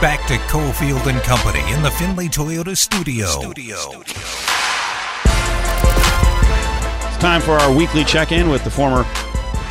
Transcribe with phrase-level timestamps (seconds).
[0.00, 3.26] Back to Cofield and Company in the Finley Toyota studio.
[3.26, 3.76] studio.
[7.08, 9.04] It's time for our weekly check in with the former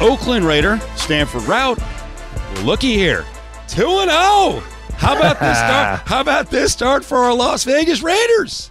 [0.01, 1.81] Oakland Raider, Stanford Routt.
[2.65, 3.25] Looky here.
[3.69, 4.07] 2 0.
[4.07, 6.01] How about this start?
[6.05, 8.69] How about this start for our Las Vegas Raiders?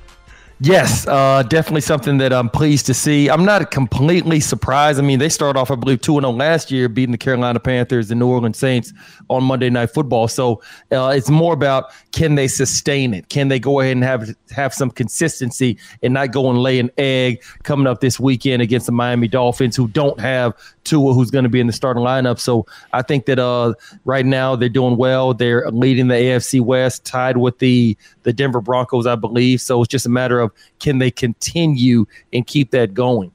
[0.59, 3.29] Yes, uh, definitely something that I'm pleased to see.
[3.29, 4.99] I'm not completely surprised.
[4.99, 8.11] I mean, they started off, I believe, 2 0 last year, beating the Carolina Panthers
[8.11, 8.95] and New Orleans Saints
[9.29, 10.29] on Monday Night Football.
[10.29, 13.29] So uh, it's more about can they sustain it?
[13.29, 16.91] Can they go ahead and have have some consistency and not go and lay an
[16.97, 20.55] egg coming up this weekend against the Miami Dolphins, who don't have
[20.87, 22.39] Tua, who's going to be in the starting lineup.
[22.39, 25.35] So I think that uh, right now they're doing well.
[25.35, 29.61] They're leading the AFC West, tied with the the Denver Broncos, I believe.
[29.61, 33.33] So it's just a matter of can they continue and keep that going.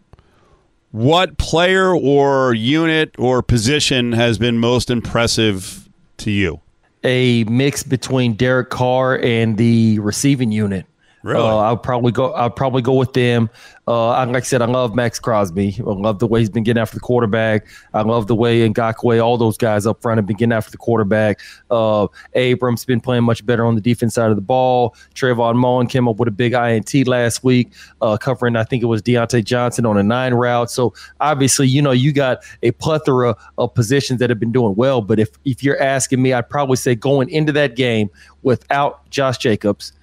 [0.91, 5.87] What player or unit or position has been most impressive
[6.17, 6.59] to you?
[7.03, 10.85] A mix between Derek Carr and the receiving unit.
[11.23, 11.43] Really?
[11.43, 12.33] Uh, I'll probably go.
[12.33, 13.49] I'll probably go with them.
[13.87, 15.75] Uh, like I said, I love Maxx Crosby.
[15.79, 17.67] I love the way he's been getting after the quarterback.
[17.93, 20.77] I love the way Ngakoue, all those guys up front have been getting after the
[20.77, 21.41] quarterback.
[21.69, 24.95] Uh, Abrams been playing much better on the defense side of the ball.
[25.13, 28.87] Trayvon Mullen came up with a big INT last week, uh, covering I think it
[28.87, 30.71] was Diontae Johnson on a nine route.
[30.71, 35.01] So obviously, you know, you got a plethora of positions that have been doing well.
[35.01, 38.09] But if if you're asking me, I'd probably say going into that game
[38.43, 39.93] without Josh Jacobs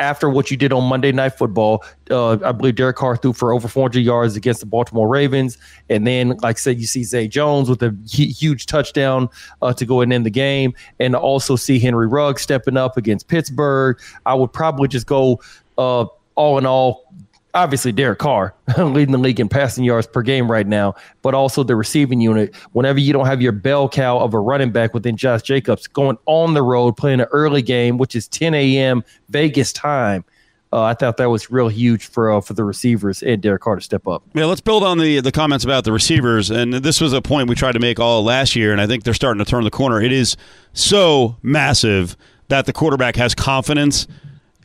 [0.00, 1.84] after what you did on Monday Night Football.
[2.10, 5.58] Uh, I believe Derek Carr threw for over 400 yards against the Baltimore Ravens.
[5.88, 9.28] And then, like I said, you see Zay Jones with a huge touchdown
[9.62, 10.74] uh, to go and end the game.
[10.98, 14.00] And also see Henry Ruggs stepping up against Pittsburgh.
[14.26, 15.40] I would probably just go
[15.78, 17.09] uh, all in all
[17.54, 21.62] obviously Derek Carr leading the league in passing yards per game right now, but also
[21.62, 22.54] the receiving unit.
[22.72, 26.18] Whenever you don't have your bell cow of a running back within Josh Jacobs going
[26.26, 29.04] on the road, playing an early game, which is 10 a.m.
[29.28, 30.24] Vegas time.
[30.72, 33.74] Uh, I thought that was real huge for uh, for the receivers and Derek Carr
[33.74, 34.22] to step up.
[34.34, 37.48] Yeah, let's build on the the comments about the receivers, and this was a point
[37.48, 39.70] we tried to make all last year, and I think they're starting to turn the
[39.72, 40.00] corner.
[40.00, 40.36] It is
[40.72, 42.16] so massive
[42.48, 44.06] that the quarterback has confidence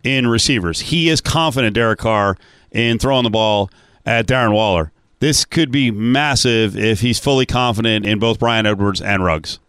[0.04, 0.80] in receivers.
[0.80, 2.38] He is confident, Derek Carr,
[2.76, 3.70] in throwing the ball
[4.06, 4.92] at Darren Waller.
[5.20, 9.60] This could be massive if he's fully confident in both Bryan Edwards and Ruggs.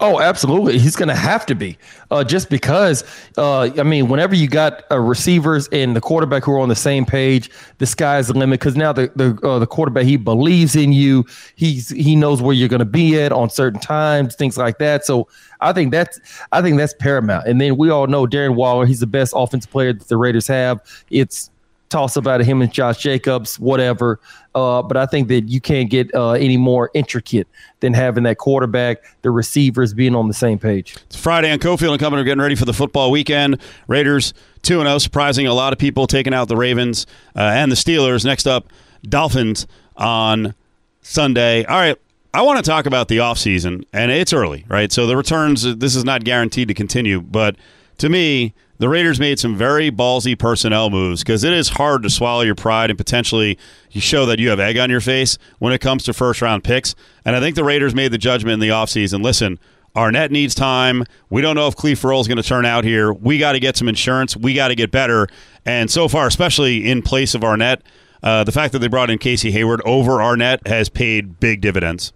[0.00, 0.78] Oh, absolutely.
[0.78, 1.76] He's going to have to be
[2.12, 3.02] uh, just because,
[3.36, 6.76] uh, I mean, whenever you got uh, receivers and the quarterback who are on the
[6.76, 10.76] same page, the sky's the limit because now the the, uh, the quarterback, he believes
[10.76, 11.24] in you.
[11.56, 15.04] He's He knows where you're going to be at on certain times, things like that.
[15.04, 15.26] So
[15.60, 16.20] I think that's
[16.52, 17.48] I think that's paramount.
[17.48, 20.46] And then we all know Darren Waller, he's the best offensive player that the Raiders
[20.46, 20.80] have.
[21.10, 21.50] It's
[21.88, 24.20] toss about him and Josh Jacobs, whatever.
[24.54, 27.46] Uh, but I think that you can't get uh, any more intricate
[27.80, 30.96] than having that quarterback, the receivers being on the same page.
[31.06, 32.20] It's Friday on Cofield and Company.
[32.20, 33.60] We're getting ready for the football weekend.
[33.86, 37.06] Raiders 2 0, surprising a lot of people, taking out the Ravens
[37.36, 38.24] uh, and the Steelers.
[38.24, 38.68] Next up,
[39.02, 39.66] Dolphins
[39.96, 40.54] on
[41.02, 41.64] Sunday.
[41.64, 41.96] All right.
[42.34, 44.92] I want to talk about the offseason, and it's early, right?
[44.92, 47.56] So the returns, this is not guaranteed to continue, but
[47.98, 52.10] to me, the Raiders made some very ballsy personnel moves because it is hard to
[52.10, 53.58] swallow your pride and potentially
[53.90, 56.64] you show that you have egg on your face when it comes to first round
[56.64, 56.94] picks.
[57.24, 59.58] And I think the Raiders made the judgment in the offseason listen,
[59.96, 61.04] Arnette needs time.
[61.28, 63.12] We don't know if Cleve Ferrell is going to turn out here.
[63.12, 64.36] We got to get some insurance.
[64.36, 65.26] We got to get better.
[65.66, 67.80] And so far, especially in place of Arnette,
[68.22, 72.12] uh, the fact that they brought in Casey Hayward over Arnette has paid big dividends.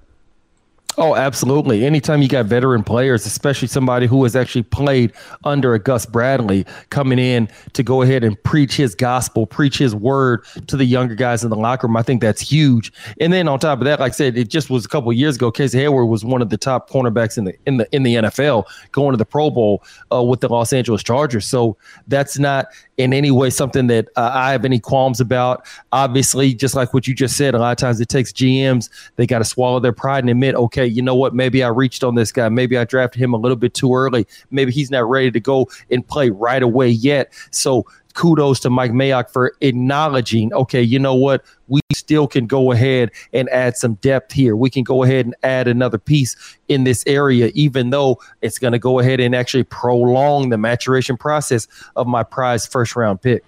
[0.99, 1.87] Oh, absolutely.
[1.87, 5.13] Anytime you got veteran players, especially somebody who has actually played
[5.45, 9.95] under a Gus Bradley coming in to go ahead and preach his gospel, preach his
[9.95, 12.93] word to the younger guys in the locker room, I think that's huge.
[13.21, 15.37] And then on top of that, like I said, it just was a couple years
[15.37, 15.51] ago.
[15.51, 18.65] Casey Hayward was one of the top cornerbacks in the in the in the NFL,
[18.93, 19.83] going to the Pro Bowl
[20.13, 21.47] uh, with the Los Angeles Chargers.
[21.47, 21.77] So
[22.07, 22.67] that's not
[22.99, 25.67] in any way something that uh, I have any qualms about.
[25.93, 29.27] Obviously, just like what you just said, a lot of times it takes GMs they
[29.27, 31.35] got to swallow their pride and admit, okay, you know what?
[31.35, 32.49] Maybe I reached on this guy.
[32.49, 34.27] Maybe I drafted him a little bit too early.
[34.50, 37.33] Maybe he's not ready to go and play right away yet.
[37.50, 41.44] So kudos to Mike Mayock for acknowledging, okay, you know what?
[41.69, 44.56] We still can go ahead and add some depth here.
[44.56, 46.37] We can go ahead and add another piece
[46.69, 51.17] in this area, even though it's going to go ahead and actually prolong the maturation
[51.17, 51.67] process
[51.97, 53.44] of my prize first round pick.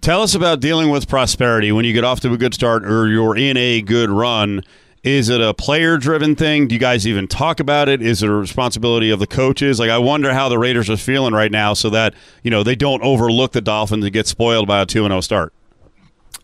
[0.00, 3.08] Tell us about dealing with prosperity when you get off to a good start or
[3.08, 4.62] you're in a good run
[5.02, 6.68] is it a player driven thing?
[6.68, 8.02] Do you guys even talk about it?
[8.02, 9.78] Is it a responsibility of the coaches?
[9.80, 12.76] Like, I wonder how the Raiders are feeling right now so that, you know, they
[12.76, 15.54] don't overlook the Dolphins and get spoiled by a 2 0 start.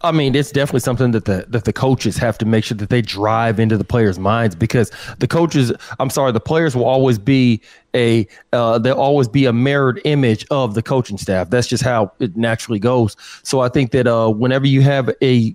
[0.03, 2.91] I mean, it's definitely something that the that the coaches have to make sure that
[2.91, 7.19] they drive into the players' minds because the coaches, I'm sorry, the players will always
[7.19, 7.61] be
[7.95, 11.49] a uh, they'll always be a mirrored image of the coaching staff.
[11.49, 13.17] That's just how it naturally goes.
[13.43, 15.55] So I think that uh, whenever you have a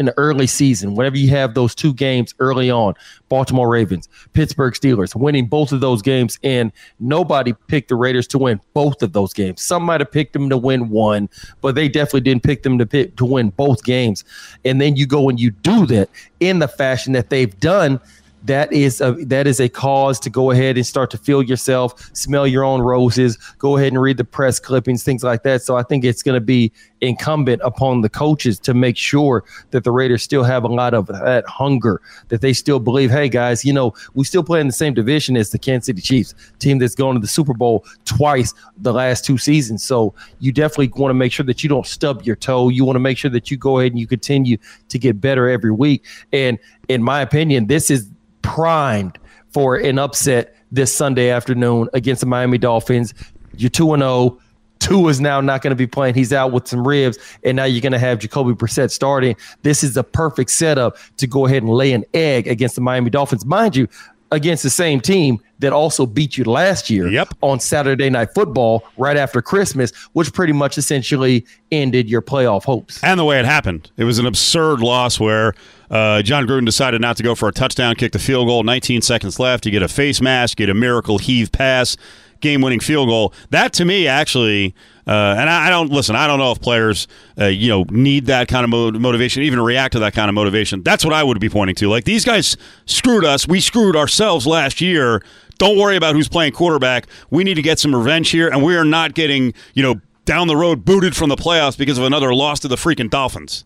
[0.00, 2.94] in the early season, whenever you have those two games early on,
[3.28, 8.38] Baltimore Ravens, Pittsburgh Steelers, winning both of those games, and nobody picked the Raiders to
[8.38, 9.62] win both of those games.
[9.62, 11.28] Some might have picked them to win one,
[11.60, 14.24] but they definitely didn't pick them to pick, to win both games.
[14.64, 16.08] And then you go and you do that
[16.40, 18.00] in the fashion that they've done
[18.44, 22.10] that is a that is a cause to go ahead and start to feel yourself,
[22.14, 25.62] smell your own roses, go ahead and read the press clippings, things like that.
[25.62, 29.84] So I think it's going to be incumbent upon the coaches to make sure that
[29.84, 33.64] the Raiders still have a lot of that hunger, that they still believe, hey guys,
[33.64, 36.78] you know, we still play in the same division as the Kansas City Chiefs, team
[36.78, 39.84] that's gone to the Super Bowl twice the last two seasons.
[39.84, 42.68] So you definitely want to make sure that you don't stub your toe.
[42.68, 44.58] You want to make sure that you go ahead and you continue
[44.88, 46.04] to get better every week.
[46.32, 46.58] And
[46.88, 48.09] in my opinion, this is
[48.50, 49.16] primed
[49.50, 53.14] for an upset this Sunday afternoon against the Miami Dolphins.
[53.56, 54.40] You're 2 0.
[54.80, 56.14] Tua is now not going to be playing.
[56.14, 59.36] He's out with some ribs, and now you're going to have Jacoby Brissett starting.
[59.62, 63.10] This is the perfect setup to go ahead and lay an egg against the Miami
[63.10, 63.44] Dolphins.
[63.44, 63.86] Mind you,
[64.32, 67.28] against the same team that also beat you last year yep.
[67.42, 73.02] on Saturday Night Football right after Christmas, which pretty much essentially ended your playoff hopes.
[73.04, 75.54] And the way it happened, it was an absurd loss where
[75.90, 79.02] uh, Jon Gruden decided not to go for a touchdown, kick the field goal, 19
[79.02, 79.66] seconds left.
[79.66, 81.96] You get a face mask, get a miracle heave pass,
[82.40, 83.34] game winning field goal.
[83.50, 84.74] That to me actually.
[85.06, 86.14] Uh, and I, I, don't listen.
[86.14, 89.60] I don't know if players, uh, you know, need that kind of mo- motivation, even
[89.60, 90.84] react to that kind of motivation.
[90.84, 91.88] That's what I would be pointing to.
[91.88, 92.56] Like these guys
[92.86, 93.48] screwed us.
[93.48, 95.22] We screwed ourselves last year.
[95.58, 97.08] Don't worry about who's playing quarterback.
[97.28, 100.46] We need to get some revenge here, and we are not getting, you know, down
[100.46, 103.64] the road booted from the playoffs because of another loss to the freaking Dolphins.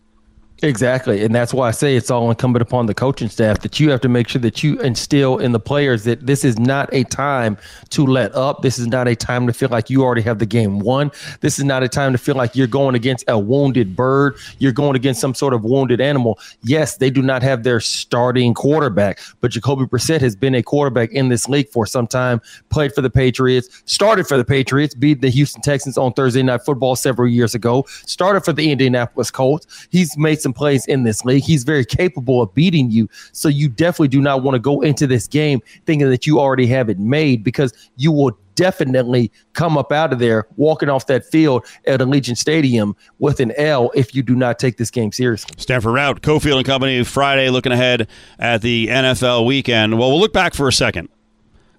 [0.63, 1.21] Exactly.
[1.21, 3.99] And that's why I say it's all incumbent upon the coaching staff that you have
[4.01, 7.57] to make sure that you instill in the players that this is not a time
[7.89, 8.61] to let up.
[8.61, 11.11] This is not a time to feel like you already have the game won.
[11.41, 14.37] This is not a time to feel like you're going against a wounded bird.
[14.59, 16.39] You're going against some sort of wounded animal.
[16.63, 21.11] Yes, they do not have their starting quarterback, but Jacoby Brissett has been a quarterback
[21.11, 25.19] in this league for some time, played for the Patriots, started for the Patriots, beat
[25.19, 29.87] the Houston Texans on Thursday Night Football several years ago, started for the Indianapolis Colts.
[29.91, 31.43] He's made some plays in this league.
[31.43, 33.09] He's very capable of beating you.
[33.31, 36.67] So you definitely do not want to go into this game thinking that you already
[36.67, 41.25] have it made because you will definitely come up out of there walking off that
[41.25, 45.55] field at Allegiant Stadium with an L if you do not take this game seriously.
[45.57, 48.07] Stanford Routt, Cofield and Company, Friday, looking ahead
[48.37, 49.97] at the NFL weekend.
[49.97, 51.09] Well, we'll look back for a second.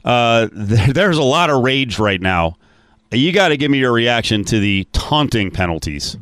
[0.04, 2.56] Uh, there's a lot of rage right now.
[3.12, 6.16] You got to give me your reaction to the taunting penalties.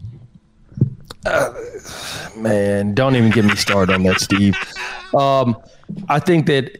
[2.37, 4.55] Man, don't even get me started on that, Steve.
[5.15, 5.57] Um,
[6.09, 6.79] I think that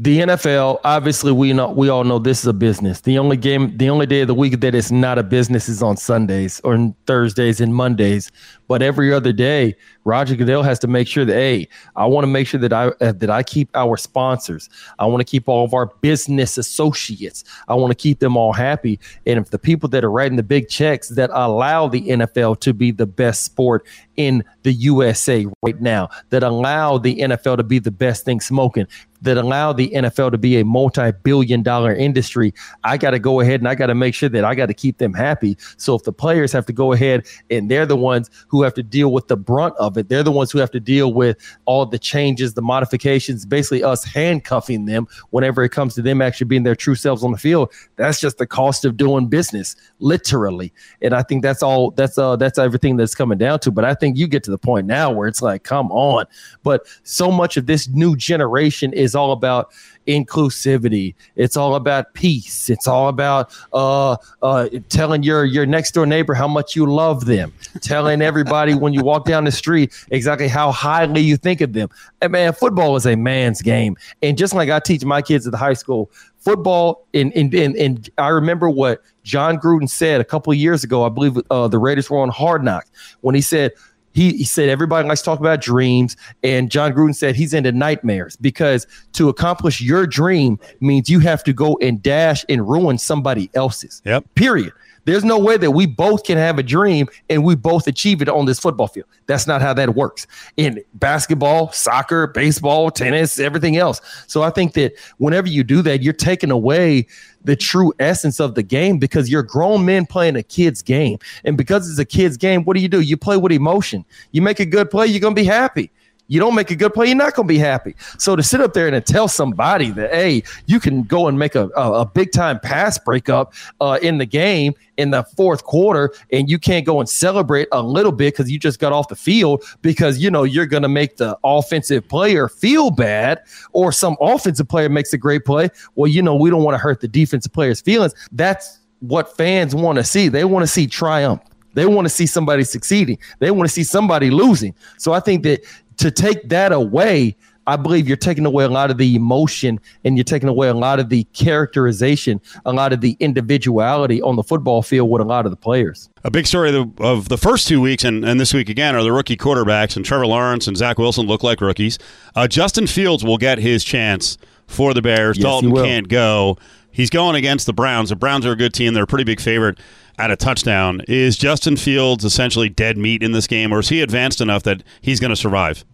[0.00, 3.02] the NFL, obviously, we know we all know this is a business.
[3.02, 5.84] The only game, the only day of the week that it's not a business is
[5.84, 8.32] on Sundays or Thursdays and Mondays.
[8.66, 12.26] But every other day, Roger Goodell has to make sure that hey, I want to
[12.26, 14.68] make sure that I uh, that I keep our sponsors.
[14.98, 17.44] I want to keep all of our business associates.
[17.68, 18.98] I want to keep them all happy.
[19.26, 22.74] And if the people that are writing the big checks that allow the NFL to
[22.74, 23.86] be the best sport
[24.16, 28.88] in the USA right now, that allow the NFL to be the best thing smoking,
[29.24, 32.54] that allow the NFL to be a multi-billion dollar industry,
[32.84, 34.74] I got to go ahead and I got to make sure that I got to
[34.74, 35.58] keep them happy.
[35.76, 38.82] So if the players have to go ahead and they're the ones who have to
[38.82, 41.86] deal with the brunt of it, they're the ones who have to deal with all
[41.86, 46.62] the changes, the modifications, basically us handcuffing them whenever it comes to them actually being
[46.62, 47.72] their true selves on the field.
[47.96, 50.72] That's just the cost of doing business, literally.
[51.02, 53.70] And I think that's all that's uh that's everything that's coming down to.
[53.70, 56.26] But I think you get to the point now where it's like, come on.
[56.62, 59.72] But so much of this new generation is all about
[60.06, 61.14] inclusivity.
[61.36, 62.68] It's all about peace.
[62.68, 67.26] It's all about uh, uh, telling your your next door neighbor how much you love
[67.26, 71.72] them, telling everybody when you walk down the street exactly how highly you think of
[71.72, 71.88] them.
[72.20, 73.96] And man, football is a man's game.
[74.22, 78.10] And just like I teach my kids at the high school, football and and and,
[78.18, 81.04] I remember what Jon Gruden said a couple years ago.
[81.04, 82.90] I believe uh, the Raiders were on Hard Knocks
[83.22, 83.72] when he said
[84.14, 87.72] he, he said everybody likes to talk about dreams, and Jon Gruden said he's into
[87.72, 92.96] nightmares because to accomplish your dream means you have to go and dash and ruin
[92.96, 94.00] somebody else's.
[94.04, 94.24] Yep.
[94.34, 94.72] Period.
[95.04, 98.28] There's no way that we both can have a dream and we both achieve it
[98.28, 99.06] on this football field.
[99.26, 104.00] That's not how that works in basketball, soccer, baseball, tennis, everything else.
[104.26, 107.06] So I think that whenever you do that, you're taking away
[107.44, 111.18] the true essence of the game because you're grown men playing a kid's game.
[111.44, 113.00] And because it's a kid's game, what do you do?
[113.00, 114.04] You play with emotion.
[114.32, 115.90] You make a good play, you're going to be happy.
[116.26, 117.94] You don't make a good play, you're not going to be happy.
[118.18, 121.54] So to sit up there and tell somebody that, hey, you can go and make
[121.54, 126.12] a, a, a big time pass breakup uh, in the game in the fourth quarter,
[126.32, 129.16] and you can't go and celebrate a little bit because you just got off the
[129.16, 133.40] field because you know you're going to make the offensive player feel bad,
[133.72, 135.68] or some offensive player makes a great play.
[135.94, 138.14] Well, you know we don't want to hurt the defensive player's feelings.
[138.32, 140.28] That's what fans want to see.
[140.28, 141.42] They want to see triumph.
[141.74, 143.18] They want to see somebody succeeding.
[143.40, 144.74] They want to see somebody losing.
[144.96, 145.64] So I think that
[145.98, 147.36] to take that away,
[147.66, 150.74] I believe you're taking away a lot of the emotion and you're taking away a
[150.74, 155.24] lot of the characterization, a lot of the individuality on the football field with a
[155.24, 156.10] lot of the players.
[156.24, 158.94] A big story of the, of the first two weeks and, and this week again
[158.94, 161.98] are the rookie quarterbacks, and Trevor Lawrence and Zach Wilson look like rookies.
[162.34, 164.36] Uh, Justin Fields will get his chance
[164.66, 165.36] for the Bears.
[165.36, 166.58] Yes, Dalton can't go.
[166.90, 168.10] He's going against the Browns.
[168.10, 168.94] The Browns are a good team.
[168.94, 169.78] They're a pretty big favorite
[170.18, 171.02] at a touchdown.
[171.08, 174.82] Is Justin Fields essentially dead meat in this game, or is he advanced enough that
[175.00, 175.84] he's going to survive?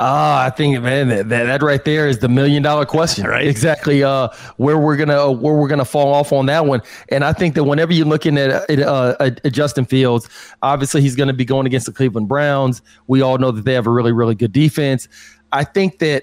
[0.00, 3.48] Ah, I think man, that, that right there is the million dollar question, right?
[3.48, 4.04] Exactly.
[4.04, 7.32] Uh, where we're gonna uh, where we're gonna fall off on that one, and I
[7.32, 10.28] think that whenever you're looking at, uh, at Justin Fields,
[10.62, 12.80] obviously he's going to be going against the Cleveland Browns.
[13.08, 15.08] We all know that they have a really really good defense.
[15.50, 16.22] I think that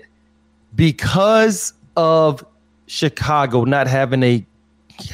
[0.74, 2.46] because of
[2.88, 4.46] Chicago not having a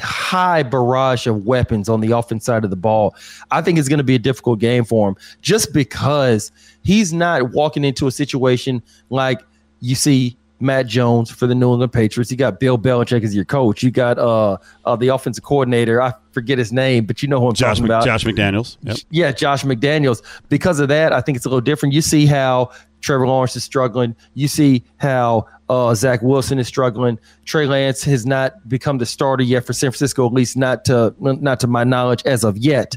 [0.00, 3.14] high barrage of weapons on the offense side of the ball.
[3.50, 7.52] I think it's going to be a difficult game for him just because he's not
[7.52, 9.42] walking into a situation like
[9.80, 12.30] you see Mac Jones for the New England Patriots.
[12.30, 13.82] You got Bill Belichick as your coach.
[13.82, 16.00] You got uh, uh the offensive coordinator.
[16.00, 18.04] I forget his name, but you know who I'm Josh talking about.
[18.04, 18.76] Josh McDaniels.
[18.82, 18.96] Yep.
[19.10, 20.22] Yeah, Josh McDaniels.
[20.48, 21.94] Because of that, I think it's a little different.
[21.94, 22.70] You see how
[23.00, 24.14] Trevor Lawrence is struggling.
[24.34, 27.18] You see how uh, Zach Wilson is struggling.
[27.46, 31.14] Trey Lance has not become the starter yet for San Francisco, at least not to
[31.18, 32.96] not to my knowledge as of yet.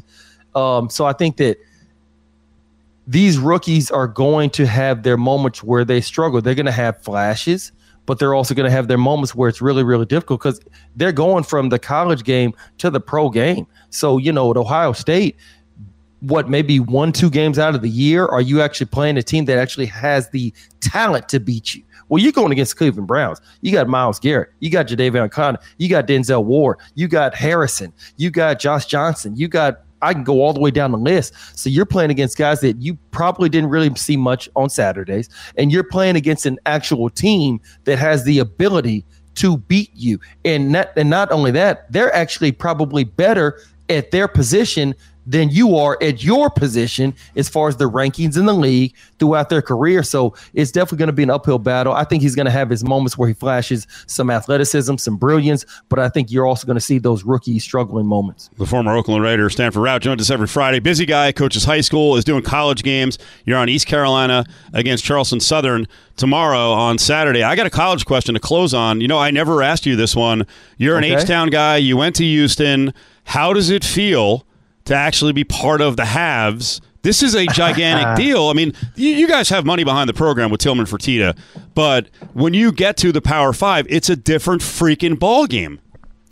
[0.55, 1.57] Um, so I think that
[3.07, 6.41] these rookies are going to have their moments where they struggle.
[6.41, 7.71] They're going to have flashes,
[8.05, 10.59] but they're also going to have their moments where it's really, really difficult because
[10.97, 13.67] they're going from the college game to the pro game.
[13.89, 15.37] So, you know, at Ohio State,
[16.19, 19.45] what maybe one, two games out of the year, are you actually playing a team
[19.45, 21.84] that actually has the talent to beat you?
[22.09, 23.41] Well, you're going against Cleveland Browns.
[23.61, 24.49] You got Myles Garrett.
[24.59, 25.57] You got Jadeveon Clowney.
[25.77, 26.77] You got Denzel Ward.
[26.93, 27.93] You got Harrison.
[28.17, 29.35] You got Josh Johnson.
[29.35, 31.33] You got I can go all the way down the list.
[31.57, 35.71] So you're playing against guys that you probably didn't really see much on Saturdays, and
[35.71, 39.03] you're playing against an actual team that has the ability
[39.35, 40.19] to beat you.
[40.43, 43.59] And not, and not only that, they're actually probably better
[43.89, 44.95] at their position
[45.25, 49.49] than you are at your position as far as the rankings in the league throughout
[49.49, 50.03] their career.
[50.03, 51.93] So it's definitely going to be an uphill battle.
[51.93, 55.65] I think he's going to have his moments where he flashes some athleticism, some brilliance,
[55.89, 58.49] but I think you're also going to see those rookie struggling moments.
[58.57, 60.79] The former Oakland Raider, Stanford Routt, joins us every Friday.
[60.79, 63.17] Busy guy, coaches high school, is doing college games.
[63.45, 67.43] You're on East Carolina against Charleston Southern tomorrow on Saturday.
[67.43, 69.01] I got a college question to close on.
[69.01, 70.45] You know, I never asked you this one.
[70.77, 71.77] You're an H-Town guy.
[71.77, 72.93] You went to Houston.
[73.25, 74.45] How does it feel
[74.85, 76.81] to actually be part of the halves.
[77.01, 78.47] This is a gigantic deal.
[78.47, 81.37] I mean, you, you, guys have money behind the program with Tillman Fertitta,
[81.75, 85.79] but when you get to the Power Five, it's a different freaking ball game.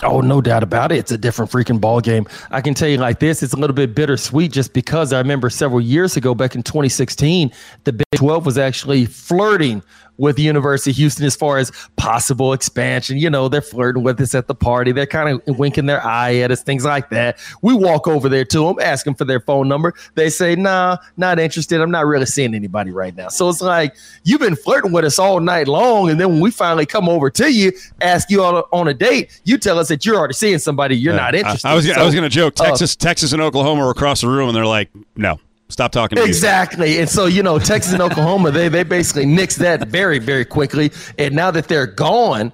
[0.02, 0.98] Oh, no doubt about it.
[0.98, 2.28] It's a different freaking ball game.
[2.52, 5.50] I can tell you like this, it's a little bit bittersweet just because I remember
[5.50, 7.52] several years ago, back in 2016,
[7.84, 9.82] the Big 12 was actually flirting
[10.18, 13.18] with the University of Houston as far as possible expansion.
[13.18, 14.92] You know, they're flirting with us at the party.
[14.92, 17.40] They're kind of winking their eye at us, things like that.
[17.62, 19.94] We walk over there to them, ask them for their phone number.
[20.16, 21.82] They say, nah, not interested.
[21.82, 23.30] I'm not really seeing anybody right now.
[23.30, 26.10] So it's like, you've been flirting with us all night long.
[26.10, 28.94] And then when we finally come over to you, ask you on a, on a
[28.94, 31.68] date, you tell us that you're already seeing somebody you're not interested.
[31.68, 32.56] I, I was, so, I was going to joke.
[32.56, 35.40] Texas, uh, Texas and Oklahoma are across the room, and they're like, no.
[35.70, 36.18] Stop talking.
[36.20, 37.00] exactly.
[37.00, 40.92] And so, you know, Texas and Oklahoma, they they basically nixed that very, very quickly.
[41.18, 42.54] And now that they're gone,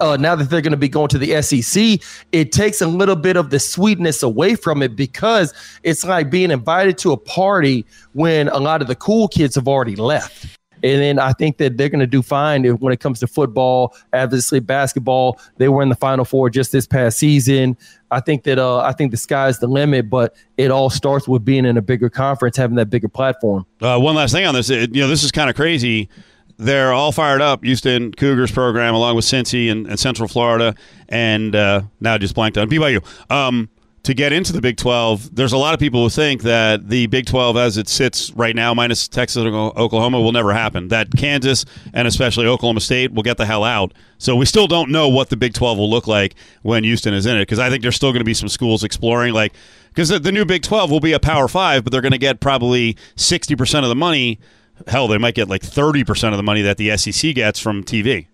[0.00, 2.00] uh, now that they're going to be going to the SEC,
[2.32, 6.50] it takes a little bit of the sweetness away from it because it's like being
[6.50, 10.57] invited to a party when a lot of the cool kids have already left.
[10.82, 13.96] And then I think that they're going to do fine when it comes to football.
[14.12, 17.76] Obviously, basketball, they were in the Final Four just this past season.
[18.10, 21.44] I think that uh, I think the sky's the limit, but it all starts with
[21.44, 23.66] being in a bigger conference, having that bigger platform.
[23.80, 26.08] Uh, one last thing on this, it, you know, this is kind of crazy.
[26.56, 27.62] They're all fired up.
[27.62, 30.74] Houston Cougars program, along with Cincy and, and Central Florida,
[31.08, 33.04] and uh, now just blanked on BYU.
[33.30, 33.68] Um,
[34.08, 37.06] to get into the Big 12, there's a lot of people who think that the
[37.08, 40.88] Big 12 as it sits right now, minus Texas and Oklahoma, will never happen.
[40.88, 43.92] That Kansas and especially Oklahoma State will get the hell out.
[44.16, 47.26] So we still don't know what the Big 12 will look like when Houston is
[47.26, 49.52] in it because I think there's still going to be some schools exploring, like,
[49.90, 52.16] because the, the new Big 12 will be a Power Five, but they're going to
[52.16, 54.38] get probably 60% of the money.
[54.86, 58.26] Hell, they might get like 30% of the money that the SEC gets from TV.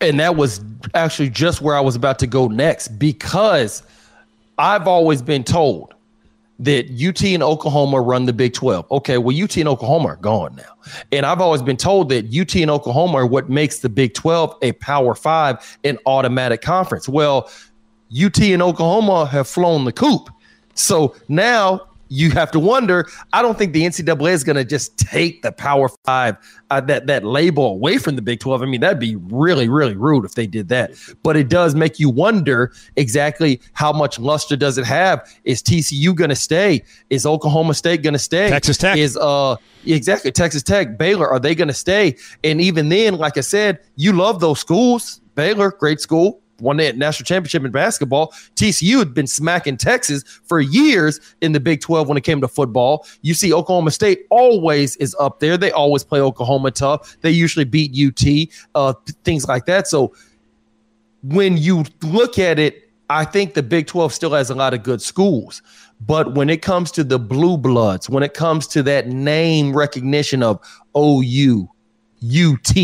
[0.00, 3.82] And that was actually just where I was about to go next because
[4.58, 5.94] I've always been told
[6.60, 8.90] that UT and Oklahoma run the Big 12.
[8.90, 10.74] Okay, well, UT and Oklahoma are gone now.
[11.10, 14.56] And I've always been told that UT and Oklahoma are what makes the Big 12
[14.62, 17.08] a Power Five, and automatic conference.
[17.08, 17.50] Well,
[18.16, 20.30] UT and Oklahoma have flown the coop.
[20.74, 21.80] So now
[22.14, 23.08] you have to wonder.
[23.32, 26.36] I don't think the NCAA is going to just take the Power Five
[26.70, 28.62] uh, that that label away from the Big Twelve.
[28.62, 30.92] I mean, that'd be really really rude if they did that.
[31.22, 35.28] But it does make you wonder exactly how much luster does it have?
[35.44, 36.82] Is TCU going to stay?
[37.10, 38.48] Is Oklahoma State going to stay?
[38.48, 41.28] Texas Tech is uh exactly Texas Tech, Baylor.
[41.28, 42.16] Are they going to stay?
[42.44, 45.20] And even then, like I said, you love those schools.
[45.34, 48.32] Baylor, great school won the national championship in basketball.
[48.56, 52.48] TCU had been smacking Texas for years in the Big 12 when it came to
[52.48, 53.06] football.
[53.22, 55.56] You see, Oklahoma State always is up there.
[55.56, 57.16] They always play Oklahoma tough.
[57.20, 58.94] They usually beat UT, uh,
[59.24, 59.88] things like that.
[59.88, 60.14] So
[61.22, 64.82] when you look at it, I think the Big 12 still has a lot of
[64.82, 65.62] good schools.
[66.00, 70.42] But when it comes to the blue bloods, when it comes to that name recognition
[70.42, 70.58] of
[70.96, 71.68] OU,
[72.24, 72.76] UT,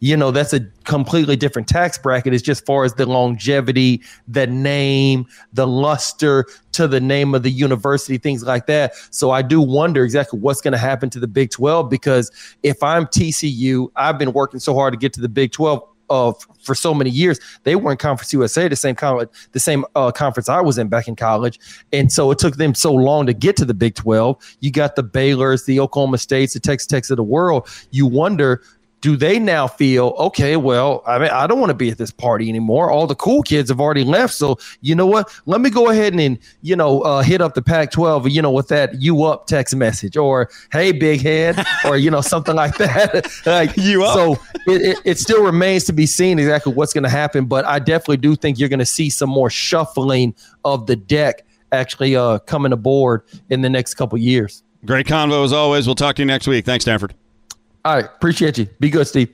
[0.00, 2.32] you know, that's a completely different tax bracket.
[2.32, 7.50] It's just far as the longevity, the name, the luster to the name of the
[7.50, 8.94] university, things like that.
[9.10, 12.30] So I do wonder exactly what's going to happen to the Big 12 because
[12.62, 16.32] if I'm TCU, I've been working so hard to get to the Big 12 uh,
[16.62, 17.38] for so many years.
[17.64, 20.88] They were in Conference USA, the same college, the same uh, conference I was in
[20.88, 21.58] back in college,
[21.92, 24.36] and so it took them so long to get to the Big Twelve.
[24.60, 27.68] You got the Baylor's, the Oklahoma States, the Texas Techs of the world.
[27.90, 28.62] You wonder
[29.00, 32.10] do they now feel okay well i mean i don't want to be at this
[32.10, 32.90] party anymore.
[32.90, 35.32] All the cool kids have already left so you know what?
[35.46, 38.50] Let me go ahead and you know uh, hit up the pac 12 you know
[38.50, 42.76] with that you up text message or hey big head or you know something like
[42.78, 43.26] that.
[43.46, 44.14] Like you up.
[44.14, 44.32] so
[44.66, 47.78] it, it, it still remains to be seen exactly what's going to happen but i
[47.78, 52.38] definitely do think you're going to see some more shuffling of the deck actually uh,
[52.40, 54.62] coming aboard in the next couple years.
[54.86, 55.86] Great convo as always.
[55.86, 56.64] We'll talk to you next week.
[56.64, 57.14] Thanks stanford
[57.84, 58.04] all right.
[58.04, 58.66] Appreciate you.
[58.80, 59.30] Be good, Steve.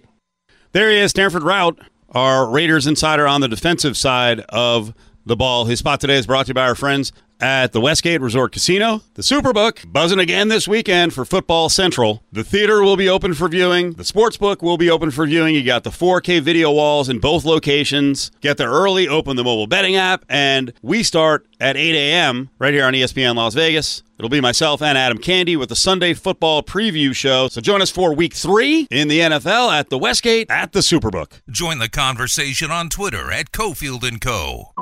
[0.73, 1.79] There he is, Stanford Routt,
[2.11, 4.93] our Raiders insider on the defensive side of
[5.25, 5.65] the ball.
[5.65, 9.03] His spot today is brought to you by our friends at the Westgate Resort Casino.
[9.15, 12.23] The Superbook buzzing again this weekend for Football Central.
[12.33, 13.93] The theater will be open for viewing.
[13.93, 15.55] The sportsbook will be open for viewing.
[15.55, 18.31] You got the 4K video walls in both locations.
[18.41, 22.51] Get there early, open the mobile betting app, and we start at 8 a.m.
[22.59, 24.03] right here on ESPN Las Vegas.
[24.19, 27.49] It'll be myself and Adam Candee with the Sunday Football Preview Show.
[27.49, 31.41] So join us for Week Three in the NFL at the Westgate at the Superbook.
[31.51, 34.73] Join the conversation on Twitter at Cofield and Co.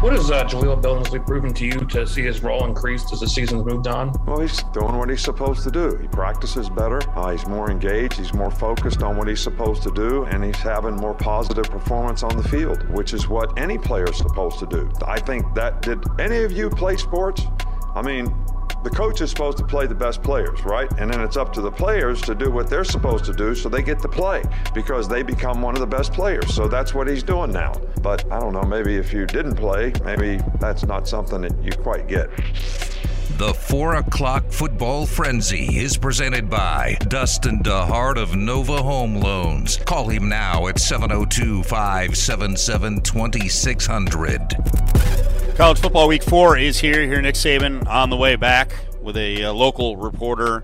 [0.00, 3.28] What has uh, Jahleel Billingsley proven to you to see his role increased as the
[3.28, 4.12] season's moved on?
[4.26, 5.96] Well, he's doing what he's supposed to do.
[5.96, 7.00] He practices better.
[7.18, 8.14] Uh, he's more engaged.
[8.14, 12.22] He's more focused on what he's supposed to do, and he's having more positive performance
[12.22, 14.88] on the field, which is what any player is supposed to do.
[15.04, 17.42] I think that did any of you play sports?
[17.96, 18.32] I mean,
[18.84, 20.90] the coach is supposed to play the best players, right?
[20.98, 23.68] And then it's up to the players to do what they're supposed to do so
[23.68, 24.42] they get to play
[24.74, 26.54] because they become one of the best players.
[26.54, 27.72] So that's what he's doing now.
[28.02, 31.72] But I don't know, maybe if you didn't play, maybe that's not something that you
[31.72, 32.30] quite get.
[33.38, 39.76] The 4 o'clock football frenzy is presented by Dustin DeHart of Nova Home Loans.
[39.76, 45.37] Call him now at 702 577 2600.
[45.58, 47.04] College football week four is here.
[47.04, 50.62] Here, Nick Saban on the way back with a, uh, local reporter.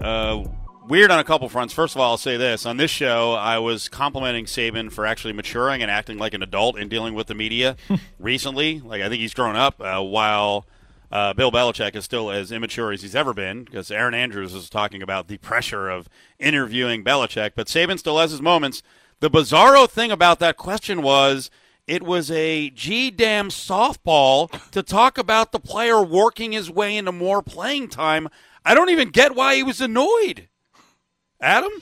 [0.00, 0.44] Uh,
[0.88, 1.74] weird on a couple fronts.
[1.74, 5.34] First of all, I'll say this: on this show, I was complimenting Saban for actually
[5.34, 7.76] maturing and acting like an adult in dealing with the media
[8.18, 8.80] recently.
[8.80, 9.78] Like I think he's grown up.
[9.78, 10.66] Uh, while
[11.12, 14.70] uh, Bill Belichick is still as immature as he's ever been, because Erin Andrews is
[14.70, 16.08] talking about the pressure of
[16.38, 18.82] interviewing Belichick, but Saban still has his moments.
[19.20, 21.50] The bizarro thing about that question was
[21.86, 27.12] it was a G damn softball to talk about the player working his way into
[27.12, 28.28] more playing time.
[28.64, 30.48] I don't even get why he was annoyed.
[31.40, 31.72] Adam?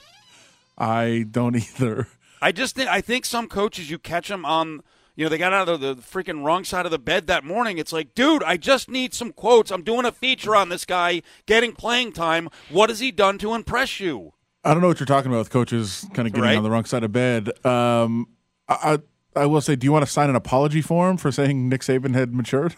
[0.76, 2.08] I don't either.
[2.40, 4.82] I just think I think some coaches you catch them on
[5.14, 7.44] you know, they got out of the, the freaking wrong side of the bed that
[7.44, 7.76] morning.
[7.76, 9.70] It's like, dude, I just need some quotes.
[9.70, 12.48] I'm doing a feature on this guy getting playing time.
[12.70, 14.32] What has he done to impress you?
[14.64, 16.56] I don't know what you're talking about with coaches kind of getting Right.
[16.56, 17.50] on the wrong side of bed.
[17.66, 18.26] Um,
[18.70, 19.00] I,
[19.36, 21.82] I I will say, do you want to sign an apology form for saying Nick
[21.82, 22.74] Saban had matured?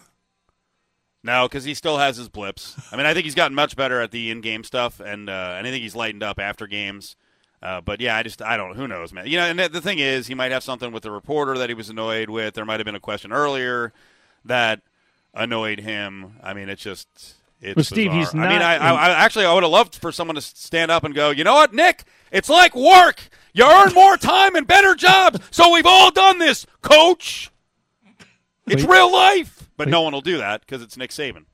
[1.23, 2.75] No, because he still has his blips.
[2.91, 5.65] I mean, I think he's gotten much better at the in-game stuff, and uh, and
[5.65, 7.15] I think he's lightened up after games.
[7.63, 8.69] Uh, but yeah, I just I don't.
[8.71, 9.25] Know, who knows, man?
[9.25, 11.67] You know, and the the thing is, he might have something with the reporter that
[11.69, 12.53] he was annoyed with.
[12.53, 13.91] There might have been a question earlier
[14.43, 14.81] that
[15.33, 16.35] annoyed him.
[16.43, 17.07] I mean, it's just
[17.59, 18.19] it's Well, Steve, bizarre.
[18.19, 20.41] he's I mean, not I, I, I actually I would have loved for someone to
[20.41, 22.03] stand up and go, you know what, Nick?
[22.31, 23.29] It's like work.
[23.55, 25.39] You earn more time and better jobs.
[25.49, 27.51] So we've all done this, Coach.
[28.67, 28.91] It's Wait.
[28.91, 29.69] real life.
[29.77, 31.45] But no one will do that because it's Nick Saban.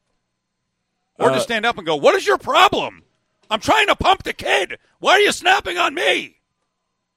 [1.19, 3.03] Or Uh, just stand up and go, "What is your problem?
[3.51, 4.79] I'm trying to pump the kid.
[4.99, 6.37] Why are you snapping on me?"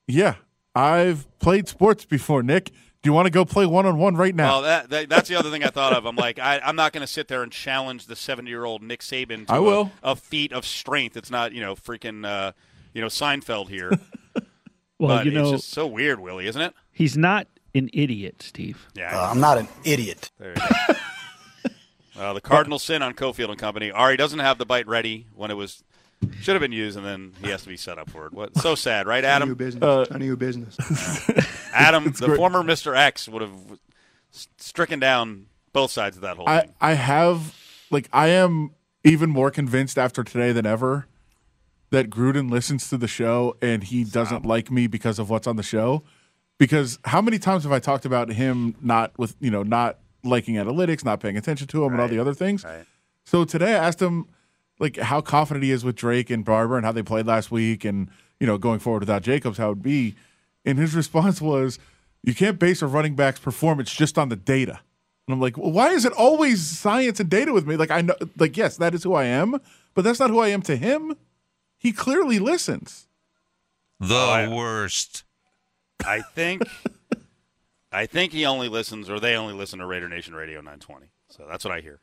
[0.07, 0.35] Yeah,
[0.75, 2.67] I've played sports before, Nick.
[2.67, 4.53] Do you want to go play one on one right now?
[4.53, 6.05] Well, that, that that's the other thing I thought of.
[6.05, 8.83] I'm like, I, I'm not going to sit there and challenge the 70 year old
[8.83, 9.93] Nick Saban to I will.
[10.03, 11.17] A, a feat of strength.
[11.17, 12.53] It's not, you know, freaking, uh,
[12.93, 13.93] you know, Seinfeld here.
[14.99, 16.75] Well, but you know, it's just so weird, Willie, isn't it?
[16.93, 18.87] he's not an idiot, Steve.
[18.95, 19.19] Yeah.
[19.19, 20.31] Uh, I'm not an idiot.
[20.39, 20.95] There you go.
[22.17, 23.91] Uh, the Cardinal sin on Cofield and Company.
[23.91, 25.83] Ari doesn't have the bite ready when it was
[26.41, 28.33] should have been used, and then he has to be set up for it.
[28.33, 28.57] What?
[28.59, 29.49] So sad, right, Adam?
[29.49, 29.83] your business.
[29.83, 30.77] Uh, None of your business.
[31.75, 32.37] Adam, the great.
[32.37, 32.97] former Mr.
[32.97, 33.53] X, would have
[34.31, 36.75] stricken down both sides of that whole I thing.
[36.81, 37.57] I have
[37.91, 38.71] like I am
[39.03, 41.07] even more convinced after today than ever
[41.95, 45.55] that Gruden listens to the show and he doesn't like me because of what's on
[45.55, 46.03] the show.
[46.59, 50.57] Because how many times have I talked about him not with you know not liking
[50.57, 52.65] analytics, not paying attention to him, and all the other things?
[52.65, 52.85] Right.
[53.25, 54.27] So today I asked him
[54.81, 57.85] like how confident he is with Drake and Barber and how they played last week,
[57.85, 58.09] and
[58.41, 60.17] you know going forward without Jacobs, how it would be.
[60.65, 61.79] And his response was,
[62.23, 64.81] "You can't base a running back's performance just on the data."
[65.27, 67.77] And I'm like, well, why is it always science and data with me?
[67.77, 69.61] Like I know, like yes, that is who I am,
[69.95, 71.17] but that's not who I am to him.
[71.85, 73.07] He clearly listens.
[74.01, 75.23] The I- worst.
[76.05, 76.63] I think,
[77.93, 81.07] I think he only listens, or they only listen to Raider Nation Radio 920.
[81.31, 82.01] So that's what I hear.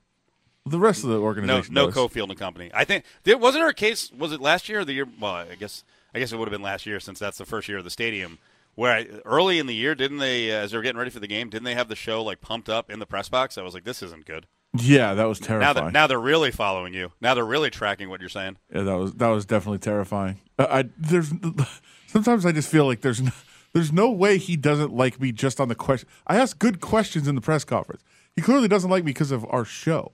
[0.66, 1.96] The rest of the No, organization, no does.
[1.96, 2.70] Cofield and Company.
[2.74, 4.12] I think there wasn't there a case.
[4.12, 5.08] Was it last year or the year?
[5.20, 7.68] Well, I guess I guess it would have been last year since that's the first
[7.68, 8.38] year of the stadium.
[8.76, 11.20] Where I, early in the year, didn't they, uh, as they were getting ready for
[11.20, 13.58] the game, didn't they have the show like pumped up in the press box?
[13.58, 14.46] I was like, this isn't good.
[14.74, 15.86] Yeah, that was Now terrifying.
[15.88, 17.12] that now they're really following you.
[17.20, 18.58] Now they're really tracking what you're saying.
[18.74, 20.40] Yeah, that was that was definitely terrifying.
[20.58, 21.34] Uh, I there's
[22.08, 23.32] sometimes I just feel like there's no,
[23.74, 26.08] there's no way he doesn't like me just on the question.
[26.26, 28.02] I ask good questions in the press conference.
[28.36, 30.12] He clearly doesn't like me because of our show.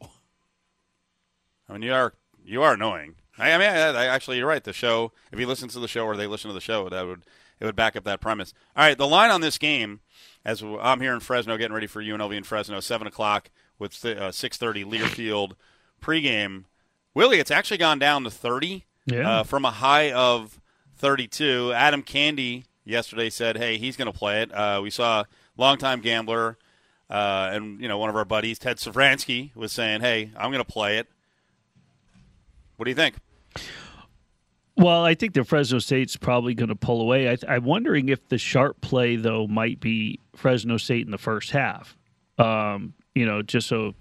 [1.69, 3.15] I mean, you are you are annoying.
[3.37, 4.63] I, I mean, I, I, actually, you're right.
[4.63, 7.05] The show, if he listens to the show or they listen to the show, that
[7.05, 7.21] would
[7.59, 8.53] it would back up that premise.
[8.75, 9.99] All right, the line on this game,
[10.45, 14.31] as I'm here in Fresno, getting ready for UNLV in Fresno, seven o'clock with uh,
[14.31, 15.53] six thirty Learfield
[16.01, 16.65] pregame.
[17.13, 19.29] Willie, it's actually gone down to thirty Yeah.
[19.39, 20.59] uh, from a high of
[20.97, 21.73] thirty-two.
[21.73, 25.23] Adam Candee yesterday said, "Hey, he's going to play it." Uh, we saw
[25.57, 26.57] longtime gambler.
[27.09, 30.63] Uh, and you know, one of our buddies, Ted Sevransky, was saying, "Hey, I'm going
[30.63, 31.07] to play it."
[32.75, 33.15] What do you think?
[34.75, 37.29] Well, I think the Fresno State's probably going to pull away.
[37.31, 41.49] I, I'm wondering if the sharp play though might be Fresno State in the first
[41.51, 41.97] half.
[42.37, 43.95] Um, you know, just so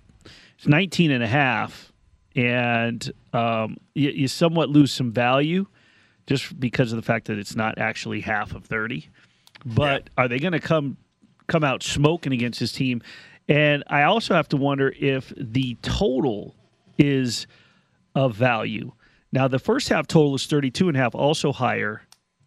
[0.58, 1.92] it's 19 and a half,
[2.34, 5.66] and um, you, you somewhat lose some value
[6.26, 9.08] just because of the fact that it's not actually half of 30.
[9.64, 10.98] But are they going to come
[11.46, 13.00] come out smoking against this team?
[13.48, 16.54] And I also have to wonder if the total
[16.98, 17.46] is
[18.14, 18.92] of value.
[19.32, 22.02] Now, the first half total is 32 and a half, also higher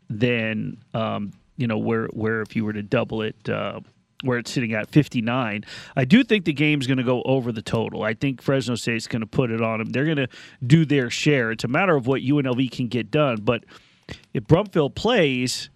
[0.09, 3.79] than, um, you know, where, where if you were to double it, uh,
[4.23, 5.63] where it's sitting at 59.
[5.95, 8.03] I do think the game's going to go over the total.
[8.03, 9.89] I think Fresno State's going to put it on them.
[9.89, 10.27] They're going to
[10.65, 11.51] do their share.
[11.51, 13.41] It's a matter of what UNLV can get done.
[13.41, 13.63] But
[14.33, 15.69] if Brumfield plays,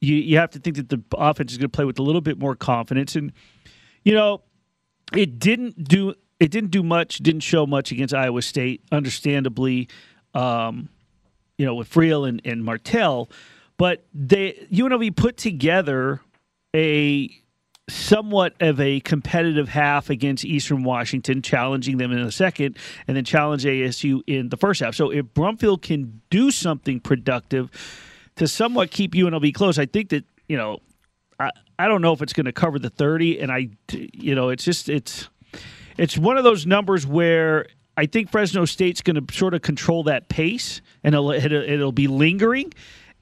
[0.00, 2.20] you, you have to think that the offense is going to play with a little
[2.20, 3.14] bit more confidence.
[3.14, 3.32] And,
[4.02, 4.42] you know,
[5.14, 9.88] it didn't do it didn't do much, didn't show much against Iowa State, understandably,
[10.34, 10.88] um,
[11.56, 13.30] you know, with Friel and, and Martell.
[13.76, 16.20] But they UNLV put together
[16.74, 17.30] a
[17.88, 23.24] somewhat of a competitive half against Eastern Washington, challenging them in the second, and then
[23.24, 24.94] challenge ASU in the first half.
[24.94, 27.70] So if Brumfield can do something productive
[28.36, 30.78] to somewhat keep UNLV close, I think that you know,
[31.38, 34.48] I I don't know if it's going to cover the thirty, and I you know,
[34.48, 35.28] it's just it's
[35.98, 37.66] it's one of those numbers where
[37.96, 41.92] I think Fresno State's going to sort of control that pace, and it'll, it'll, it'll
[41.92, 42.72] be lingering.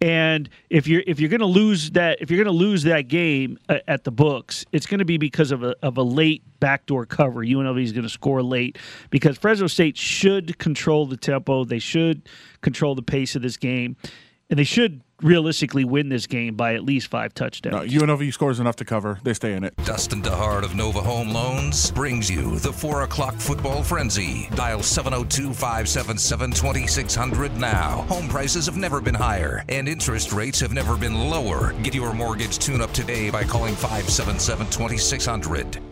[0.03, 3.03] And if you're if you're going to lose that if you're going to lose that
[3.03, 6.43] game uh, at the books, it's going to be because of a of a late
[6.59, 7.45] backdoor cover.
[7.45, 8.79] UNLV is going to score late
[9.11, 11.65] because Fresno State should control the tempo.
[11.65, 12.29] They should
[12.62, 13.97] control the pace of this game.
[14.53, 17.91] And they should realistically win this game by at least five touchdowns.
[17.91, 19.19] No, UNLV scores enough to cover.
[19.23, 19.75] They stay in it.
[19.87, 24.51] Dustin DeHart of Nova Home Loans brings you the 4 o'clock football frenzy.
[24.55, 28.03] Dial 702 577 2600 now.
[28.09, 31.73] Home prices have never been higher, and interest rates have never been lower.
[31.83, 35.92] Get your mortgage tune up today by calling 577 2600.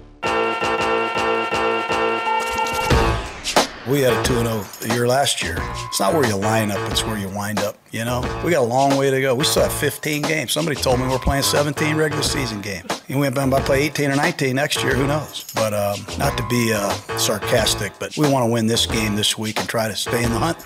[3.91, 5.57] We had a 2 0 year last year.
[5.89, 7.77] It's not where you line up, it's where you wind up.
[7.91, 9.35] You know, we got a long way to go.
[9.35, 10.53] We still have 15 games.
[10.53, 13.03] Somebody told me we're playing 17 regular season games.
[13.09, 14.95] And we might play 18 or 19 next year.
[14.95, 15.45] Who knows?
[15.57, 19.37] But um, not to be uh, sarcastic, but we want to win this game this
[19.37, 20.59] week and try to stay in the hunt.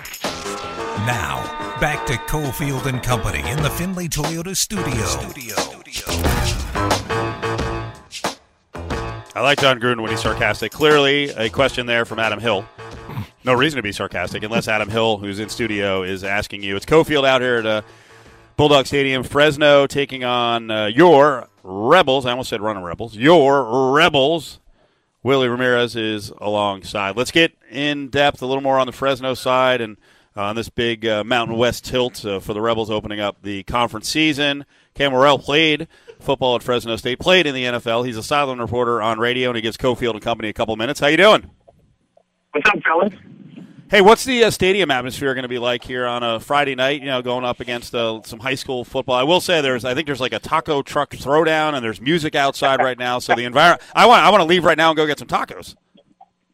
[1.06, 1.42] Now,
[1.80, 4.84] back to Cofield and Company in the Finley Toyota studio.
[9.36, 10.72] I like Jon Gruden when he's sarcastic.
[10.72, 12.66] Clearly, a question there from Adam Hill.
[13.44, 16.76] No reason to be sarcastic unless Adam Hill, who's in studio, is asking you.
[16.76, 17.82] It's Cofield out here at uh,
[18.56, 22.24] Bulldog Stadium, Fresno, taking on uh, your Rebels.
[22.24, 23.14] I almost said Running Rebels.
[23.14, 24.60] Your Rebels.
[25.22, 27.18] Willie Ramirez is alongside.
[27.18, 29.98] Let's get in depth a little more on the Fresno side and
[30.34, 33.62] uh, on this big uh, Mountain West tilt uh, for the Rebels opening up the
[33.64, 34.64] conference season.
[34.94, 35.86] Cam Morrell played
[36.18, 38.06] football at Fresno State, played in the NFL.
[38.06, 41.00] He's a sideline reporter on radio, and he gives Cofield and Company a couple minutes.
[41.00, 41.50] How you doing?
[42.54, 43.12] What's up, fellas?
[43.90, 47.00] Hey, what's the uh, stadium atmosphere going to be like here on a Friday night?
[47.00, 49.16] You know, going up against uh, some high school football.
[49.16, 52.36] I will say there's, I think there's like a taco truck throwdown, and there's music
[52.36, 53.18] outside right now.
[53.18, 55.26] So the environment, I want, I want to leave right now and go get some
[55.26, 55.74] tacos.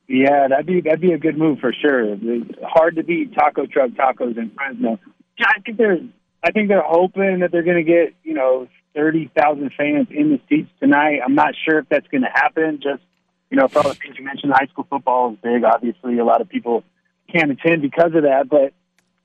[0.09, 2.15] Yeah, that'd be that'd be a good move for sure.
[2.15, 4.99] It's hard to beat taco truck tacos in Fresno.
[5.39, 5.99] Yeah, I think they're
[6.43, 10.31] I think they're hoping that they're going to get you know thirty thousand fans in
[10.31, 11.21] the seats tonight.
[11.23, 12.81] I'm not sure if that's going to happen.
[12.83, 13.03] Just
[13.51, 15.65] you know, for all the things you mentioned, high school football is big.
[15.65, 16.85] Obviously, a lot of people
[17.33, 18.49] can't attend because of that.
[18.49, 18.73] But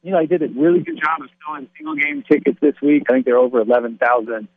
[0.04, 3.04] you know, I did a really good job of selling single game tickets this week.
[3.10, 4.48] I think they're over eleven thousand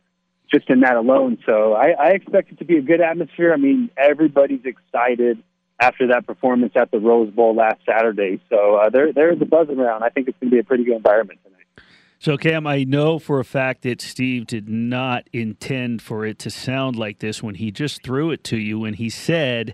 [0.51, 1.37] just in that alone.
[1.45, 3.53] So I, I expect it to be a good atmosphere.
[3.53, 5.41] I mean, everybody's excited
[5.79, 8.41] after that performance at the Rose Bowl last Saturday.
[8.49, 10.03] So uh, there, there's a buzz around.
[10.03, 11.58] I think it's going to be a pretty good environment tonight.
[12.21, 16.49] So, Cam, I know for a fact that Steve did not intend for it to
[16.49, 19.73] sound like this when he just threw it to you when he said,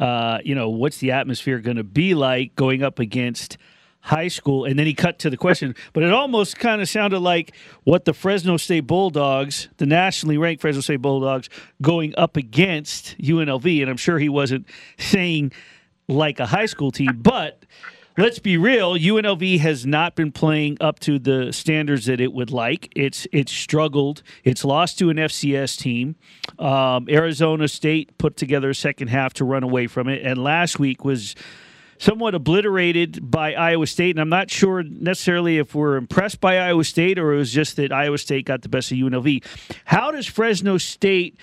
[0.00, 3.58] uh, you know, what's the atmosphere going to be like going up against
[4.00, 4.64] high school?
[4.64, 7.54] And then he cut to the question, but it almost kind of sounded like
[7.84, 11.48] what the Fresno State Bulldogs, the nationally ranked Fresno State Bulldogs,
[11.80, 13.82] going up against UNLV.
[13.82, 14.66] And I'm sure he wasn't
[14.98, 15.52] saying
[16.08, 17.64] like a high school team, but
[18.16, 18.94] let's be real.
[18.94, 22.92] UNLV has not been playing up to the standards that it would like.
[22.94, 24.22] It's it's struggled.
[24.42, 26.16] It's lost to an FCS team.
[26.58, 30.78] Um, Arizona State put together a second half to run away from it, and last
[30.78, 31.34] week was
[31.98, 34.10] somewhat obliterated by Iowa State.
[34.10, 37.76] And I'm not sure necessarily if we're impressed by Iowa State or it was just
[37.76, 39.44] that Iowa State got the best of UNLV.
[39.84, 41.38] How does Fresno State?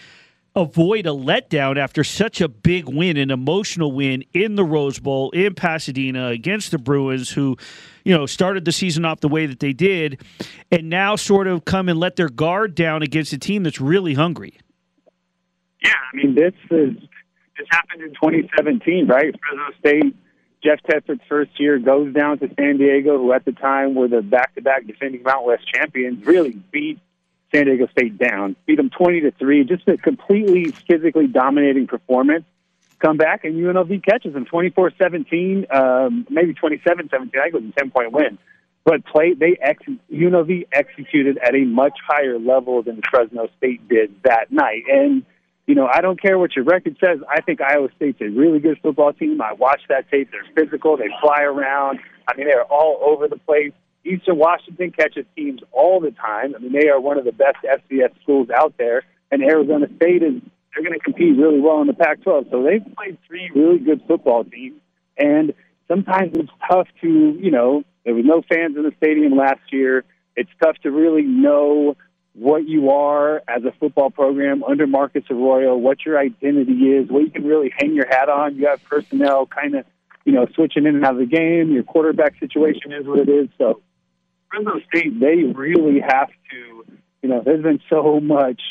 [0.56, 5.32] Avoid a letdown after such a big win, an emotional win in the Rose Bowl
[5.32, 7.58] in Pasadena against the Bruins, who,
[8.04, 10.22] you know, started the season off the way that they did,
[10.72, 14.14] and now sort of come and let their guard down against a team that's really
[14.14, 14.58] hungry.
[15.82, 16.96] Yeah, I mean this is
[17.58, 19.34] this happened in 2017, right?
[19.40, 20.16] Fresno State,
[20.64, 24.22] Jeff Tedford's first year goes down to San Diego, who at the time were the
[24.22, 27.00] back-to-back defending Mount West champions, really beat
[27.54, 32.46] San Diego State down, beat them 20 to 3, just a completely physically dominating performance.
[33.00, 37.40] Come back and UNLV catches them 24 17, um, maybe 27 17.
[37.40, 38.38] I think it was a 10 point win.
[38.84, 44.14] But play, they ex- UNLV executed at a much higher level than Fresno State did
[44.24, 44.84] that night.
[44.92, 45.24] And,
[45.68, 47.20] you know, I don't care what your record says.
[47.30, 49.42] I think Iowa State's a really good football team.
[49.42, 50.30] I watched that tape.
[50.32, 50.98] They're physical.
[50.98, 52.00] They fly around.
[52.28, 53.74] I mean, they're all over the place.
[54.04, 56.56] Eastern Washington catches teams all the time.
[56.56, 60.24] I mean, they are one of the best FCS schools out there, and Arizona State
[60.24, 60.42] is
[60.74, 62.50] they're going to compete really well in the Pac-12.
[62.50, 64.80] So they've played three really good football teams,
[65.18, 65.54] and
[65.88, 70.04] sometimes it's tough to, you know, there was no fans in the stadium last year.
[70.36, 71.96] It's tough to really know
[72.34, 77.24] what you are as a football program under Marcus Arroyo, what your identity is, what
[77.24, 78.56] you can really hang your hat on.
[78.56, 79.86] You have personnel kind of,
[80.24, 81.72] you know, switching in and out of the game.
[81.72, 83.50] Your quarterback situation is what it is.
[83.58, 83.82] So
[84.52, 86.86] Fresno State, they really have to,
[87.22, 88.62] you know, there's been so much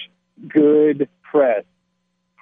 [0.49, 1.65] good press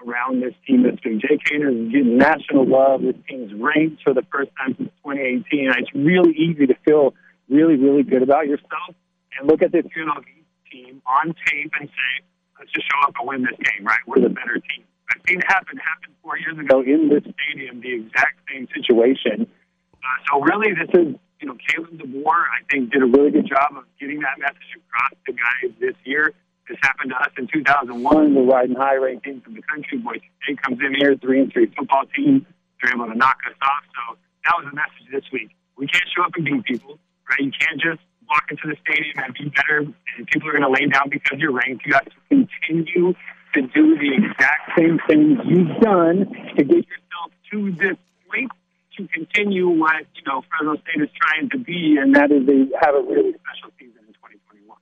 [0.07, 1.21] around this team this week.
[1.23, 3.03] Jake Haener is getting national love.
[3.03, 5.73] This team's ranked for the first time since 2018.
[5.79, 7.15] It's really easy to feel
[7.49, 8.95] really, really good about yourself
[9.39, 10.25] and look at this UNLV
[10.71, 12.25] team on tape and say,
[12.59, 14.01] let's just show up and win this game, right?
[14.07, 14.85] We're the better team.
[15.11, 19.47] I've seen it happen, happen four years ago in this stadium, the exact same situation.
[19.95, 23.47] Uh, so really, this is you know, Kalen DeBoer, I think, did a really good
[23.47, 26.33] job of getting that message across to guys this year.
[26.69, 28.35] This happened to us in 2001.
[28.35, 29.99] We're riding high ranked teams in the country.
[29.99, 32.45] Boise State comes in here, three and three football team.
[32.83, 33.85] They're able to knock us off.
[33.95, 35.51] So that was the message this week.
[35.77, 36.99] We can't show up and beat people,
[37.31, 37.41] right?
[37.41, 40.69] You can't just walk into the stadium and be better, and people are going to
[40.69, 41.87] lay down because you're ranked.
[41.87, 43.15] You have to continue
[43.55, 47.97] to do the exact same things you've done to get yourself to this
[48.29, 48.51] point
[48.99, 52.69] to continue what you know Fresno State is trying to be, and that is they
[52.83, 54.77] have a really special season in 2021.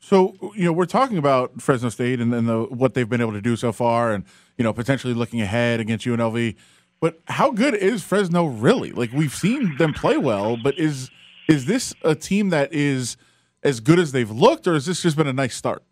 [0.00, 3.32] So you know we're talking about Fresno State and, and the, what they've been able
[3.32, 4.24] to do so far, and
[4.58, 6.56] you know potentially looking ahead against UNLV.
[7.00, 8.90] But how good is Fresno really?
[8.90, 11.10] Like we've seen them play well, but is
[11.48, 13.16] is this a team that is
[13.62, 15.82] as good as they've looked, or has this just been a nice start?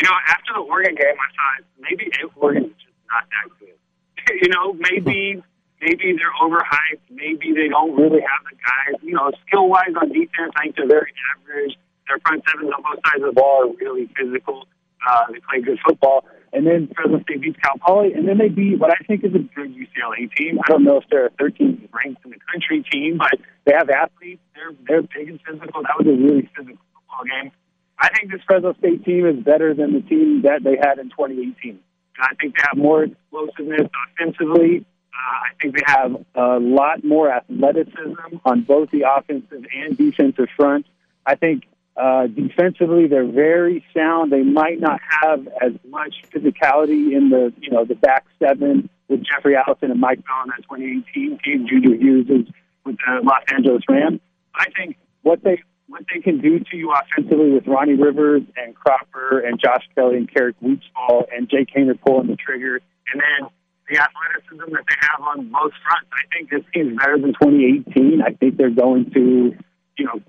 [0.00, 4.40] You know, after the Oregon game, I thought maybe Oregon's just not that good.
[4.42, 5.42] you know, maybe
[5.80, 7.04] maybe they're overhyped.
[7.10, 9.00] Maybe they don't really have the guys.
[9.02, 11.76] You know, skill wise on defense, I think they're very average.
[12.08, 14.66] Their front sevens on both sides of the ball are really physical.
[15.06, 16.24] Uh, they play good football.
[16.52, 19.32] And then Fresno State beats Cal Poly, and then they beat what I think is
[19.34, 20.58] a good UCLA team.
[20.58, 23.88] I don't know if they're a 13th ranked in the country team, but they have
[23.88, 24.42] athletes.
[24.54, 25.82] They're they're big and physical.
[25.82, 27.52] That was a really physical football game.
[28.00, 31.10] I think this Fresno State team is better than the team that they had in
[31.10, 31.78] 2018.
[32.18, 33.88] I think they have more explosiveness
[34.18, 34.84] offensively.
[35.20, 40.86] I think they have a lot more athleticism on both the offensive and defensive front.
[41.26, 41.64] I think
[41.96, 44.32] uh, defensively, they're very sound.
[44.32, 49.22] They might not have as much physicality in the you know the back seven with
[49.24, 51.66] Jeffrey Allison and Mike Bell in that 2018 team.
[51.68, 52.54] Juju Hughes is
[52.84, 54.20] with the Los Angeles Rams.
[54.54, 58.74] I think what they what they can do to you offensively with Ronnie Rivers and
[58.74, 62.80] Cropper and Josh Kelly and Keric Wheatfall and Jake Haener pulling the trigger,
[63.12, 63.50] and then
[63.90, 66.08] the athleticism that they have on both fronts.
[66.12, 68.22] I think this team is better than 2018.
[68.22, 69.56] I think they're going to,
[69.98, 70.20] you know,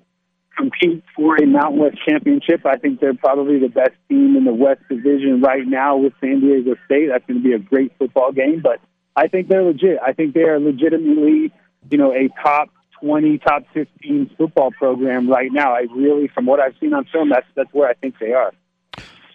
[0.57, 2.65] compete for a Mountain West championship.
[2.65, 6.41] I think they're probably the best team in the West Division right now with San
[6.41, 7.09] Diego State.
[7.09, 8.79] That's going to be a great football game, but
[9.15, 9.99] I think they're legit.
[10.05, 11.53] I think they are legitimately,
[11.89, 12.69] you know, a top
[13.01, 15.73] 20, top 15 football program right now.
[15.73, 18.51] I really, from what I've seen on film, that's that's where I think they are.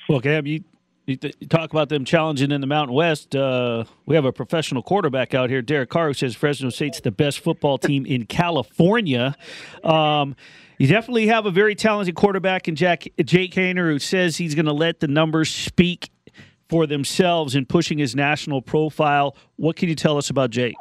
[0.09, 0.62] Well, Cam, you
[1.07, 3.35] you, th- you talk about them challenging in the Mountain West.
[3.35, 7.12] Uh, we have a professional quarterback out here, Derek Carr, who says Fresno State's the
[7.12, 9.37] best football team in California.
[9.85, 10.35] Um,
[10.79, 14.66] you definitely have a very talented quarterback in Jack, Jake Haener, who says he's going
[14.66, 16.11] to let the numbers speak
[16.69, 19.37] for themselves in pushing his national profile.
[19.55, 20.75] What can you tell us about Jake?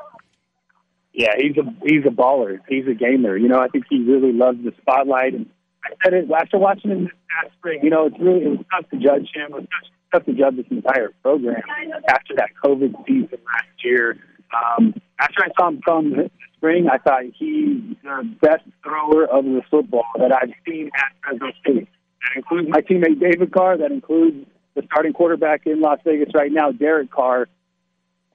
[1.13, 2.59] Yeah, he's a he's a baller.
[2.67, 3.37] He's a gamer.
[3.37, 5.33] You know, I think he really loves the spotlight.
[5.33, 5.49] And
[5.85, 7.79] I said it after watching him this past spring.
[7.83, 9.45] You know, it's really it was tough to judge him.
[9.45, 9.91] It was tough
[10.23, 11.61] to judge this entire program
[12.09, 14.17] after that COVID season last year.
[14.55, 19.61] Um, after I saw him come spring, I thought he's the best thrower of the
[19.69, 21.87] football that I've seen at Fresno State.
[22.21, 23.77] That includes my teammate David Carr.
[23.77, 27.47] That includes the starting quarterback in Las Vegas right now, Derek Carr.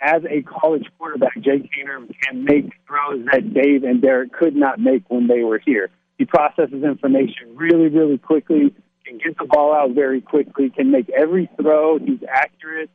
[0.02, 4.78] As a college quarterback, Jake Haener can make throws that Dave and Derek could not
[4.80, 5.90] make when they were here.
[6.16, 8.74] He processes information really, really quickly,
[9.11, 11.99] can get the ball out very quickly, can make every throw.
[11.99, 12.90] He's accurate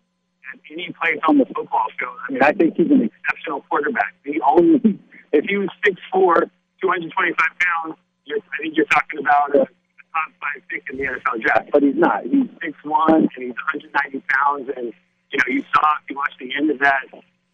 [0.54, 2.15] at any place on the football field.
[2.28, 4.13] I mean, I think he's an exceptional quarterback.
[4.23, 4.99] The only,
[5.34, 6.49] if he was 6'4",
[6.82, 9.67] 225 pounds, you're, I think you're talking about a,
[10.15, 11.69] top five pick in the NFL draft.
[11.73, 12.23] But he's not.
[12.23, 14.93] He's 6'1", and he's 190 pounds, and
[15.32, 17.04] you know, you saw if you watched the end of that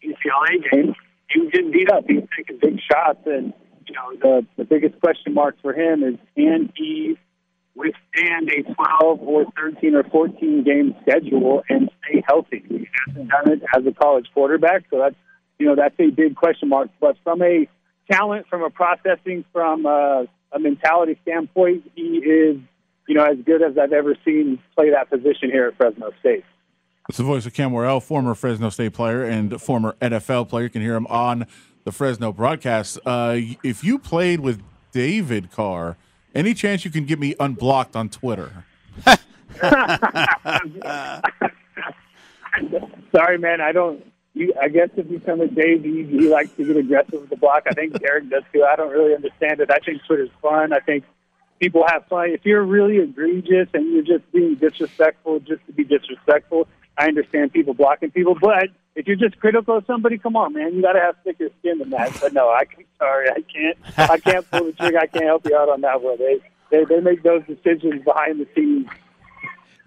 [0.05, 0.93] UCLA game,
[1.29, 2.03] he was getting beat up.
[2.07, 3.53] He was taking big shots, and
[3.87, 7.17] you know, the the biggest question mark for him is can he
[7.81, 12.63] withstand a 12 or 13 or 14 game schedule and stay healthy?
[12.67, 15.15] He hasn't done it as a college quarterback, so that's
[15.57, 16.89] you know that's a big question mark.
[16.99, 17.67] But from a
[18.09, 22.57] talent, from a processing, from a, a mentality standpoint, he is
[23.07, 26.43] you know as good as I've ever seen play that position here at Fresno State.
[27.09, 30.65] It's the voice of Cam Worrell, former Fresno State player and former NFL player.
[30.65, 31.47] You can hear him on
[31.83, 32.99] the Fresno broadcast.
[33.05, 35.97] Uh, if you played with David Carr,
[36.33, 38.65] any chance you can get me unblocked on Twitter?
[43.13, 43.61] Sorry, man.
[43.61, 44.05] I don't.
[44.33, 47.29] You, I guess if you come with Dave, he, he likes to get aggressive with
[47.29, 47.63] the block.
[47.67, 48.63] I think Derek does too.
[48.63, 49.69] I don't really understand it.
[49.69, 50.71] I think Twitter's fun.
[50.71, 51.03] I think
[51.59, 52.29] people have fun.
[52.29, 57.51] If you're really egregious and you're just being disrespectful just to be disrespectful, I understand
[57.51, 58.35] people blocking people.
[58.39, 61.49] But if you're just critical of somebody, come on, man, you got to have thicker
[61.59, 62.17] skin than that.
[62.19, 63.77] But no, I can, sorry, I can't.
[63.97, 64.99] I can't pull the trigger.
[64.99, 66.17] I can't help you out on that one.
[66.17, 66.39] They
[66.71, 68.87] they, they make those decisions behind the scenes.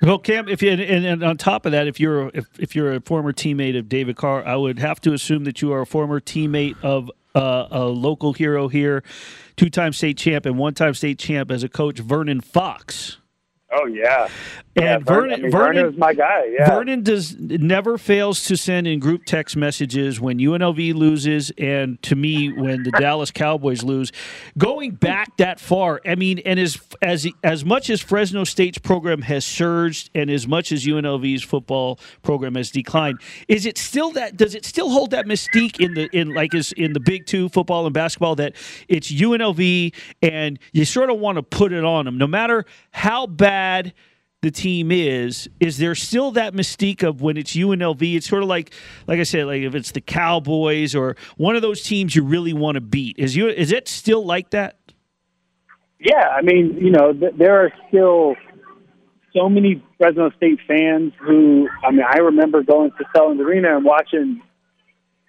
[0.03, 2.93] Well, Cam, if you and, and on top of that, if you're if, if you're
[2.93, 5.87] a former teammate of David Carr, I would have to assume that you are a
[5.87, 9.03] former teammate of uh, a local hero here,
[9.57, 13.19] two-time state champ and one-time state champ as a coach, Vernon Fox.
[13.77, 14.29] Oh yeah,
[14.77, 16.45] And yeah, Vernon, I mean, Vernon, Vernon's my guy.
[16.47, 22.01] Yeah, Vernon does never fails to send in group text messages when UNLV loses, and
[22.03, 24.13] to me when the Dallas Cowboys lose.
[24.57, 29.23] Going back that far, I mean, and as as as much as Fresno State's program
[29.23, 34.37] has surged, and as much as UNLV's football program has declined, is it still that?
[34.37, 37.49] Does it still hold that mystique in the in like is in the Big Two
[37.49, 38.55] football and basketball that
[38.89, 43.27] it's UNLV, and you sort of want to put it on them, no matter how
[43.27, 43.64] bad
[44.45, 48.15] the team is, is there still that mystique of when it's UNLV?
[48.15, 48.75] It's sort of like,
[49.07, 52.53] like I said, like if it's the Cowboys or one of those teams you really
[52.53, 53.19] want to beat.
[53.19, 54.79] Is you is it still like that?
[55.99, 58.35] Yeah, I mean, you know, th- there are still
[59.35, 63.85] so many Fresno State fans who, I mean, I remember going to Selland Arena and
[63.85, 64.43] watching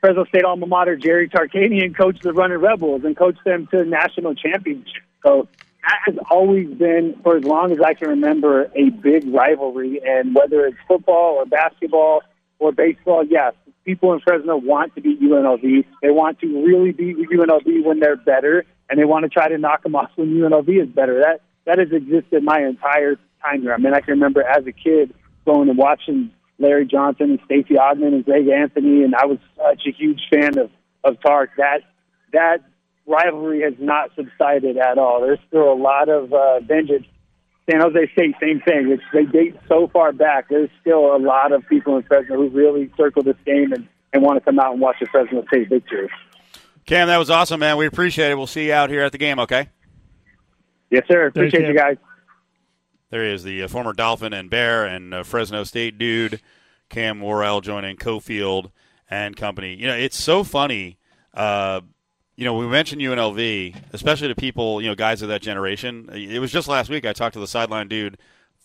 [0.02, 4.36] Fresno State alma mater Jerry Tarkanian coach the Running Rebels and coach them to national
[4.36, 5.04] championship.
[5.26, 5.48] So
[5.86, 10.02] that has always been, for as long as I can remember, a big rivalry.
[10.04, 12.24] And whether it's football or basketball
[12.58, 15.86] or baseball, yes, people in Fresno want to beat UNLV.
[16.02, 19.58] They want to really beat UNLV when they're better, and they want to try to
[19.58, 21.20] knock them off when UNLV is better.
[21.20, 23.74] That that has existed my entire time here.
[23.74, 25.14] I mean, I can remember as a kid
[25.46, 29.84] going and watching Larry Johnson and Stacey Augmon and Greg Anthony, and I was such
[29.88, 30.72] a huge fan of
[31.04, 31.52] of Tark.
[31.58, 31.82] That
[32.34, 32.64] that
[33.06, 35.22] rivalry has not subsided at all.
[35.22, 37.06] There's still a lot of uh, vengeance.
[37.70, 38.92] San Jose State, same thing.
[38.92, 40.50] It's, they date so far back.
[40.50, 44.22] There's still a lot of people in Fresno who really circle this game and, and
[44.22, 46.10] want to come out and watch the Fresno State victory.
[46.86, 47.78] Cam, that was awesome, man.
[47.78, 48.36] We appreciate it.
[48.36, 49.70] We'll see you out here at the game, okay?
[50.92, 51.26] Yes, sir.
[51.28, 51.72] Appreciate Cam.
[51.72, 51.98] you guys.
[53.10, 56.42] There he is, the uh, former Dolphin and Bear and uh, Fresno State dude,
[56.90, 58.72] Cam Worrell joining Cofield
[59.10, 59.76] and company.
[59.76, 61.00] You know, it's so funny.
[61.34, 61.82] Uh,
[62.36, 66.10] you know, we mentioned UNLV, especially to people, you know, guys of that generation.
[66.12, 68.18] It was just last week I talked to the sideline dude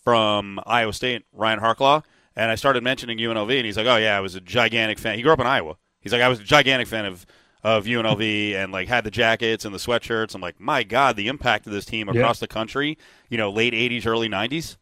[0.03, 2.03] from Iowa State, Ryan Harklaw,
[2.35, 5.15] and I started mentioning UNLV, and he's like, "Oh yeah, I was a gigantic fan."
[5.15, 5.77] He grew up in Iowa.
[5.99, 7.25] He's like, "I was a gigantic fan of."
[7.63, 10.33] Of UNLV and like had the jackets and the sweatshirts.
[10.33, 12.97] I'm like, my God, the impact of this team across the country.
[13.29, 14.77] You know, late '80s, early '90s.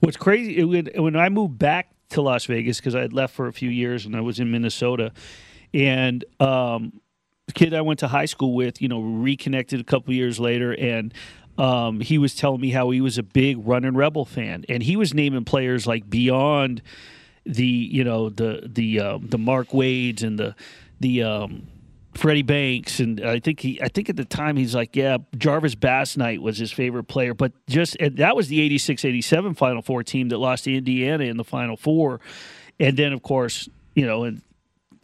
[0.00, 3.46] What's crazy when, when I moved back to Las Vegas because I had left for
[3.46, 5.12] a few years and I was in Minnesota,
[5.74, 7.02] and um,
[7.52, 11.12] kid I went to high school with, you know, reconnected a couple years later, and
[11.58, 14.96] um, he was telling me how he was a big Running Rebel fan, and he
[14.96, 16.82] was naming players like beyond
[17.46, 20.54] the you know the the um, the Mark Wades and the
[21.00, 21.66] the um,
[22.14, 25.74] Freddie Banks, and I think he, I think at the time he's like, yeah, Jarvis
[25.74, 30.38] Basnight was his favorite player, but just that was the 86-87 Final Four team that
[30.38, 32.20] lost to Indiana in the Final Four,
[32.80, 34.42] and then of course, you know, and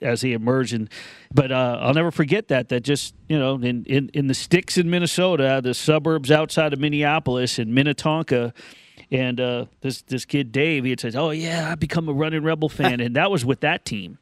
[0.02, 0.88] as he emerged, and
[1.32, 4.76] but uh, I'll never forget that that just you know in, in in the sticks
[4.78, 8.52] in Minnesota, the suburbs outside of Minneapolis and Minnetonka.
[9.12, 12.44] And uh, this this kid Dave, he had said, "Oh yeah, I become a running
[12.44, 14.18] rebel fan," and that was with that team.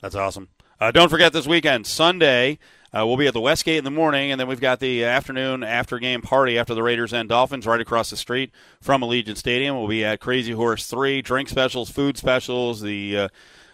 [0.00, 0.48] That's awesome.
[0.78, 2.58] Uh, don't forget this weekend, Sunday,
[2.96, 5.62] uh, we'll be at the Westgate in the morning, and then we've got the afternoon
[5.62, 9.76] after game party after the Raiders and Dolphins right across the street from Allegiant Stadium.
[9.76, 13.18] We'll be at Crazy Horse 3, drink specials, food specials, the.
[13.18, 13.28] Uh,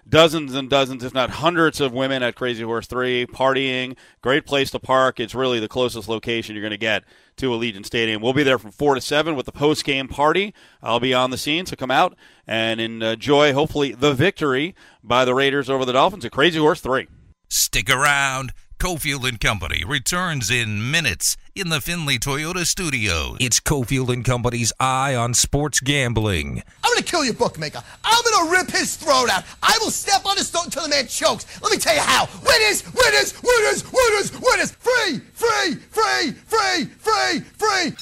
[0.08, 3.96] dozens and dozens, if not hundreds, of women at Crazy Horse 3 partying.
[4.20, 5.20] Great place to park.
[5.20, 7.04] It's really the closest location you're going to get
[7.36, 8.20] to Allegiant Stadium.
[8.20, 10.54] We'll be there from 4 to 7 with the post game party.
[10.82, 15.34] I'll be on the scene, so come out and enjoy, hopefully, the victory by the
[15.34, 17.08] Raiders over the Dolphins at Crazy Horse 3.
[17.48, 18.52] Stick around.
[18.78, 23.36] Cofield and Company returns in minutes in the Findlay Toyota studio.
[23.38, 26.62] It's Cofield and Company's Eye on Sports Gambling.
[26.82, 27.82] I'm gonna kill your bookmaker.
[28.04, 29.44] I'm gonna rip his throat out.
[29.62, 31.44] I will step on his throat until the man chokes.
[31.62, 32.26] Let me tell you how.
[32.44, 34.70] Winners, winners, winners, winners, winners.
[34.72, 37.92] Free, free, free, free, free, free.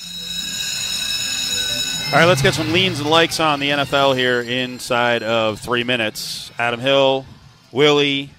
[2.12, 5.84] All right, let's get some leans and likes on the NFL here inside of three
[5.84, 6.52] minutes.
[6.58, 7.24] Adam Hill,
[7.72, 8.30] Willie,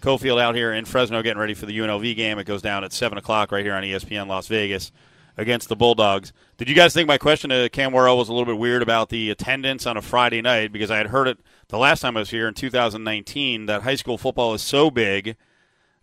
[0.00, 2.38] Cofield out here in Fresno getting ready for the UNLV game.
[2.38, 4.92] It goes down at 7 o'clock right here on ESPN Las Vegas
[5.36, 6.32] against the Bulldogs.
[6.58, 9.08] Did you guys think my question to Cam Worrell was a little bit weird about
[9.08, 10.72] the attendance on a Friday night?
[10.72, 11.38] Because I had heard it
[11.68, 15.36] the last time I was here in 2019 that high school football is so big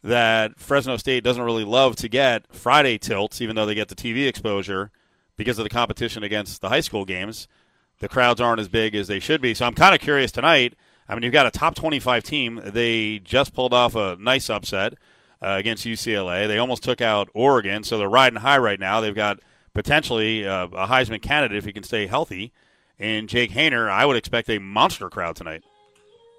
[0.03, 3.95] that Fresno State doesn't really love to get Friday tilts, even though they get the
[3.95, 4.91] TV exposure
[5.35, 7.47] because of the competition against the high school games.
[7.99, 9.53] The crowds aren't as big as they should be.
[9.53, 10.75] So I'm kind of curious tonight.
[11.09, 12.61] I mean, you've got a top 25 team.
[12.65, 14.93] They just pulled off a nice upset
[15.41, 16.47] uh, against UCLA.
[16.47, 19.01] They almost took out Oregon, so they're riding high right now.
[19.01, 19.39] They've got
[19.73, 22.51] potentially uh, a Heisman candidate if he can stay healthy.
[22.99, 25.63] And Jake Haener, I would expect a monster crowd tonight.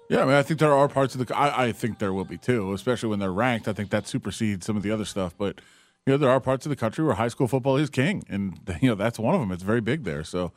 [0.09, 1.37] Yeah, I mean, I think there are parts of the.
[1.37, 3.67] I, I think there will be too, especially when they're ranked.
[3.67, 5.35] I think that supersedes some of the other stuff.
[5.37, 5.61] But
[6.05, 8.59] you know, there are parts of the country where high school football is king, and
[8.81, 9.51] you know that's one of them.
[9.51, 10.23] It's very big there.
[10.23, 10.51] So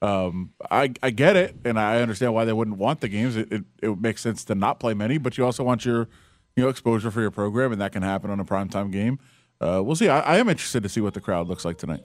[0.00, 3.36] um, I I get it, and I understand why they wouldn't want the games.
[3.36, 6.08] It, it it sense to not play many, but you also want your
[6.56, 9.18] you know exposure for your program, and that can happen on a primetime game.
[9.60, 10.08] Uh, we'll see.
[10.08, 12.04] I, I am interested to see what the crowd looks like tonight.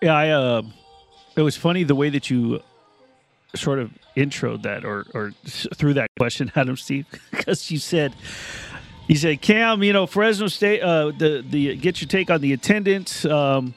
[0.00, 0.30] Yeah, I.
[0.30, 0.62] Uh,
[1.36, 2.60] it was funny the way that you
[3.54, 8.14] sort of introed that or or through that question, Adam Steve, because you said
[9.06, 12.54] you said Cam, you know Fresno State, uh, the the get your take on the
[12.54, 13.24] attendance.
[13.26, 13.74] Um,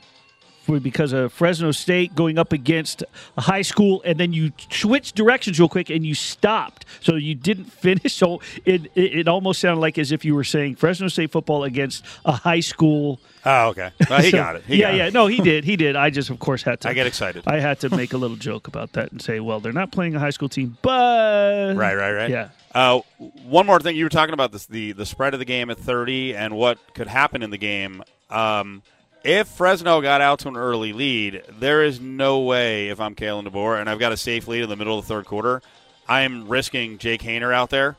[0.68, 3.04] because of Fresno State going up against
[3.38, 7.36] a high school, and then you switched directions real quick and you stopped, so you
[7.36, 8.14] didn't finish.
[8.14, 11.64] So it, it, it almost sounded like as if you were saying Fresno State football
[11.64, 13.20] against a high school.
[13.46, 13.92] Oh, okay.
[14.10, 14.64] Well, he So- got it.
[14.66, 15.08] He yeah, got yeah.
[15.08, 15.14] It.
[15.14, 15.66] No, he did.
[15.66, 15.96] He did.
[15.98, 16.90] I just, of course, had to.
[16.94, 17.44] I get excited.
[17.46, 20.16] I had to make a little joke about that and say, well, they're not playing
[20.16, 22.30] a high school team, but Right, right, right.
[22.30, 22.50] Yeah.
[22.74, 23.02] Uh,
[23.46, 25.78] one more thing, you were talking about this the the spread of the game at
[25.78, 28.02] thirty and what could happen in the game.
[28.32, 28.82] Um,
[29.24, 33.48] if Fresno got out to an early lead, there is no way if I'm Kalen
[33.48, 35.62] DeBoer and I've got a safe lead in the middle of the third quarter,
[36.08, 37.96] I'm risking Jake Haener out there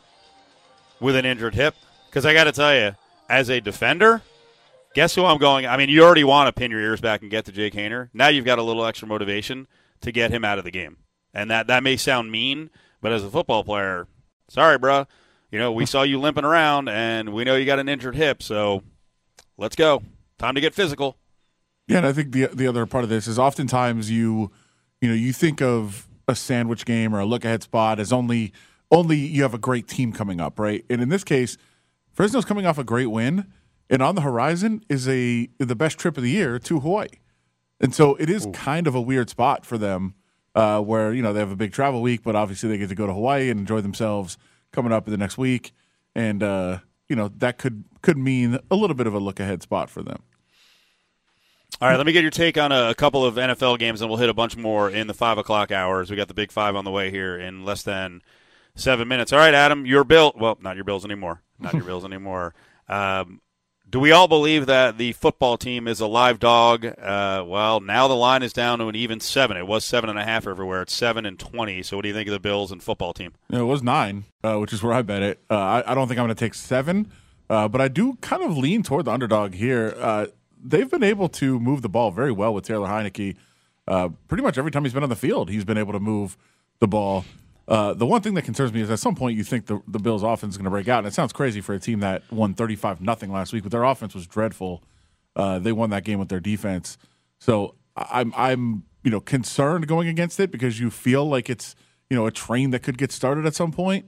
[1.00, 1.74] with an injured hip
[2.08, 2.94] because I got to tell you,
[3.28, 4.22] as a defender.
[4.94, 5.66] Guess who I'm going?
[5.66, 8.10] I mean, you already want to pin your ears back and get to Jake Haener.
[8.12, 9.66] Now you've got a little extra motivation
[10.02, 10.98] to get him out of the game.
[11.32, 12.70] And that, that may sound mean,
[13.00, 14.06] but as a football player,
[14.48, 15.06] sorry, bro.
[15.50, 18.42] You know, we saw you limping around, and we know you got an injured hip,
[18.42, 18.82] so
[19.56, 20.02] let's go.
[20.44, 21.16] Time to get physical.
[21.88, 24.50] Yeah, and I think the the other part of this is oftentimes you
[25.00, 28.52] you know you think of a sandwich game or a look ahead spot as only
[28.90, 30.84] only you have a great team coming up, right?
[30.90, 31.56] And in this case,
[32.12, 33.46] Fresno's coming off a great win,
[33.88, 37.08] and on the horizon is a the best trip of the year to Hawaii,
[37.80, 40.12] and so it is kind of a weird spot for them,
[40.54, 42.94] uh, where you know they have a big travel week, but obviously they get to
[42.94, 44.36] go to Hawaii and enjoy themselves
[44.72, 45.72] coming up in the next week,
[46.14, 49.62] and uh, you know that could could mean a little bit of a look ahead
[49.62, 50.22] spot for them.
[51.80, 54.08] All right, let me get your take on a, a couple of NFL games, and
[54.08, 56.08] we'll hit a bunch more in the five o'clock hours.
[56.08, 58.22] We got the big five on the way here in less than
[58.76, 59.32] seven minutes.
[59.32, 60.32] All right, Adam, your bill.
[60.36, 61.42] Well, not your bills anymore.
[61.58, 62.54] Not your bills anymore.
[62.88, 63.40] Um,
[63.90, 66.84] do we all believe that the football team is a live dog?
[66.86, 69.56] Uh, well, now the line is down to an even seven.
[69.56, 70.82] It was seven and a half everywhere.
[70.82, 71.82] It's seven and twenty.
[71.82, 73.34] So, what do you think of the Bills and football team?
[73.50, 75.40] It was nine, uh, which is where I bet it.
[75.50, 77.10] Uh, I, I don't think I'm going to take seven,
[77.50, 79.94] uh, but I do kind of lean toward the underdog here.
[80.64, 83.36] They've been able to move the ball very well with Taylor Heinicke.
[83.86, 86.38] Uh, pretty much every time he's been on the field, he's been able to move
[86.80, 87.24] the ball.
[87.66, 89.98] Uh, the one thing that concerns me is at some point you think the, the
[89.98, 92.22] Bills' offense is going to break out, and it sounds crazy for a team that
[92.30, 94.82] won 35 nothing last week, but their offense was dreadful.
[95.36, 96.96] Uh, they won that game with their defense,
[97.38, 101.74] so I'm I'm you know concerned going against it because you feel like it's
[102.08, 104.06] you know a train that could get started at some point,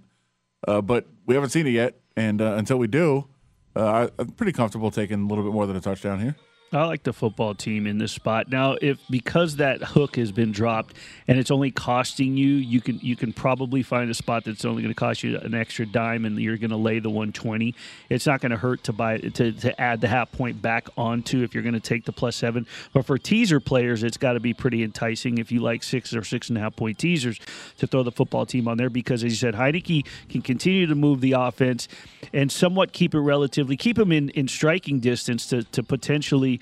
[0.69, 3.27] uh, but we haven't seen it yet, and uh, until we do,
[3.75, 6.37] uh, I'm pretty comfortable taking a little bit more than a touchdown here.
[6.73, 8.49] I like the football team in this spot.
[8.51, 10.97] Now, if because that hook has been dropped
[11.29, 14.83] and it's only costing you, you can you can probably find a spot that's only
[14.83, 17.75] going to cost you an extra dime, and you're going to lay the 120.
[18.11, 21.45] It's not going to hurt to buy to to add the half point back onto
[21.45, 22.67] if you're going to take the plus seven.
[22.93, 26.25] But for teaser players, it's got to be pretty enticing if you like six or
[26.25, 27.39] six and a half point teasers
[27.79, 30.97] to throw the football team on there because, as you said, Heinicke can continue to
[30.97, 31.87] move the offense
[32.33, 36.56] and somewhat keep it relatively keep him in in striking distance to to potentially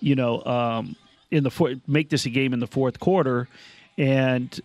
[0.00, 0.96] you know, um,
[1.30, 3.48] in the make this a game in the fourth quarter,
[3.96, 4.60] and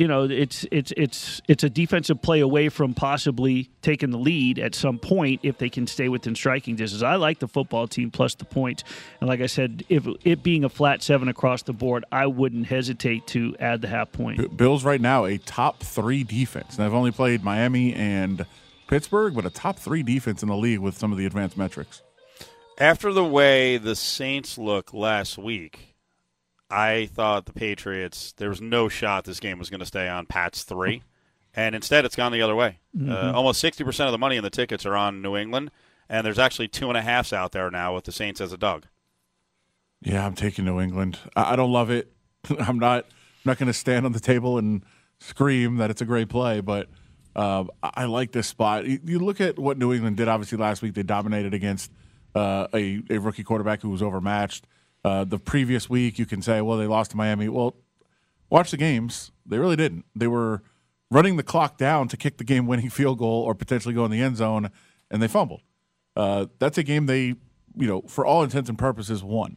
[0.00, 4.58] you know, it's it's it's it's a defensive play away from possibly taking the lead
[4.58, 7.02] at some point if they can stay within striking distance.
[7.02, 8.82] I like the football team plus the points,
[9.20, 12.66] and like I said, if it being a flat seven across the board, I wouldn't
[12.66, 14.56] hesitate to add the half point.
[14.56, 18.46] Bills right now a top three defense, and I've only played Miami and
[18.86, 22.00] Pittsburgh, but a top three defense in the league with some of the advanced metrics.
[22.80, 25.94] After the way the Saints looked last week,
[26.70, 30.24] I thought the Patriots, there was no shot this game was going to stay on
[30.26, 31.02] Pat's three.
[31.54, 32.78] And instead, it's gone the other way.
[32.96, 33.34] Uh, Mhm.
[33.34, 35.70] almost 60% of the money in the tickets are on New England.
[36.08, 38.56] And there's actually two and a halfs out there now with the Saints as a
[38.56, 38.86] dog.
[40.00, 41.18] Yeah, I'm taking New England.
[41.36, 42.10] I, I don't love it.
[42.58, 44.84] I'm not I'm not going to stand on the table and
[45.18, 46.88] scream that it's a great play, but
[47.36, 48.86] uh, I, I like this spot.
[48.86, 50.28] You, you look at what New England did.
[50.28, 51.90] Obviously, last week they dominated against
[52.34, 54.66] uh, a, a rookie quarterback who was overmatched.
[55.04, 57.48] Uh, the previous week, you can say, well, they lost to Miami.
[57.48, 57.74] Well,
[58.50, 59.30] watch the games.
[59.46, 60.04] They really didn't.
[60.14, 60.62] They were
[61.10, 64.20] running the clock down to kick the game-winning field goal or potentially go in the
[64.20, 64.70] end zone,
[65.10, 65.62] and they fumbled.
[66.16, 67.34] Uh, that's a game they,
[67.76, 69.56] you know, for all intents and purposes, won.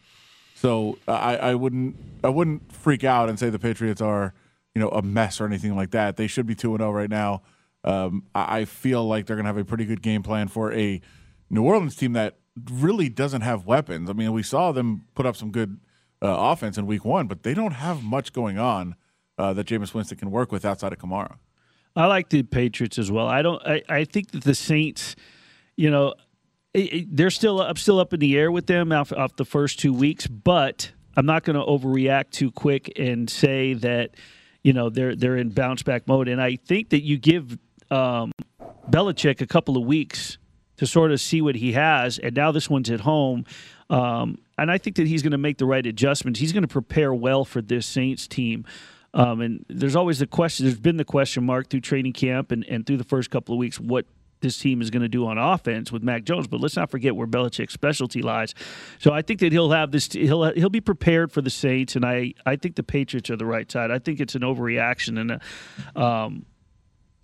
[0.55, 4.33] So I, I wouldn't I wouldn't freak out and say the Patriots are
[4.73, 6.15] you know a mess or anything like that.
[6.15, 7.41] They should be two and zero right now.
[7.83, 11.01] Um, I feel like they're going to have a pretty good game plan for a
[11.49, 12.37] New Orleans team that
[12.71, 14.09] really doesn't have weapons.
[14.09, 15.79] I mean, we saw them put up some good
[16.21, 18.95] uh, offense in Week One, but they don't have much going on
[19.37, 21.37] uh, that Jameis Winston can work with outside of Kamara.
[21.95, 23.27] I like the Patriots as well.
[23.27, 23.61] I don't.
[23.65, 25.15] I, I think that the Saints,
[25.75, 26.15] you know,
[26.73, 29.45] it, it, they're still up, still up in the air with them off, off the
[29.45, 30.25] first two weeks.
[30.25, 34.15] But I'm not going to overreact too quick and say that,
[34.63, 36.27] you know, they're they're in bounce back mode.
[36.27, 37.59] And I think that you give
[37.91, 38.31] um,
[38.89, 40.39] Belichick a couple of weeks
[40.77, 43.45] to sort of see what he has, and now this one's at home.
[43.89, 46.39] Um, and I think that he's going to make the right adjustments.
[46.39, 48.65] He's going to prepare well for this Saints team.
[49.13, 50.65] Um, and there's always the question.
[50.65, 53.59] There's been the question mark through training camp and, and through the first couple of
[53.59, 54.05] weeks what
[54.43, 56.47] this team is going to do on offense with Mac Jones.
[56.47, 58.53] But let's not forget where Belichick's specialty lies.
[58.99, 60.11] So I think that he'll have this.
[60.11, 63.45] He'll he'll be prepared for the Saints, and I I think the Patriots are the
[63.45, 63.89] right side.
[63.89, 65.39] I think it's an overreaction, and
[65.95, 66.45] uh, um,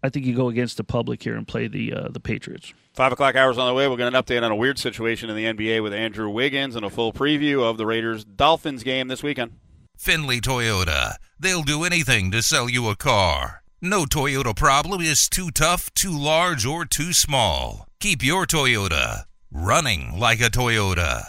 [0.01, 2.73] I think you go against the public here and play the uh, the Patriots.
[2.93, 3.87] Five o'clock hours on the way.
[3.87, 6.85] We'll get an update on a weird situation in the NBA with Andrew Wiggins and
[6.85, 9.51] a full preview of the Raiders Dolphins game this weekend.
[9.97, 11.15] Findlay Toyota.
[11.39, 13.63] They'll do anything to sell you a car.
[13.81, 17.87] No Toyota problem is too tough, too large, or too small.
[17.99, 21.23] Keep your Toyota running like a Toyota.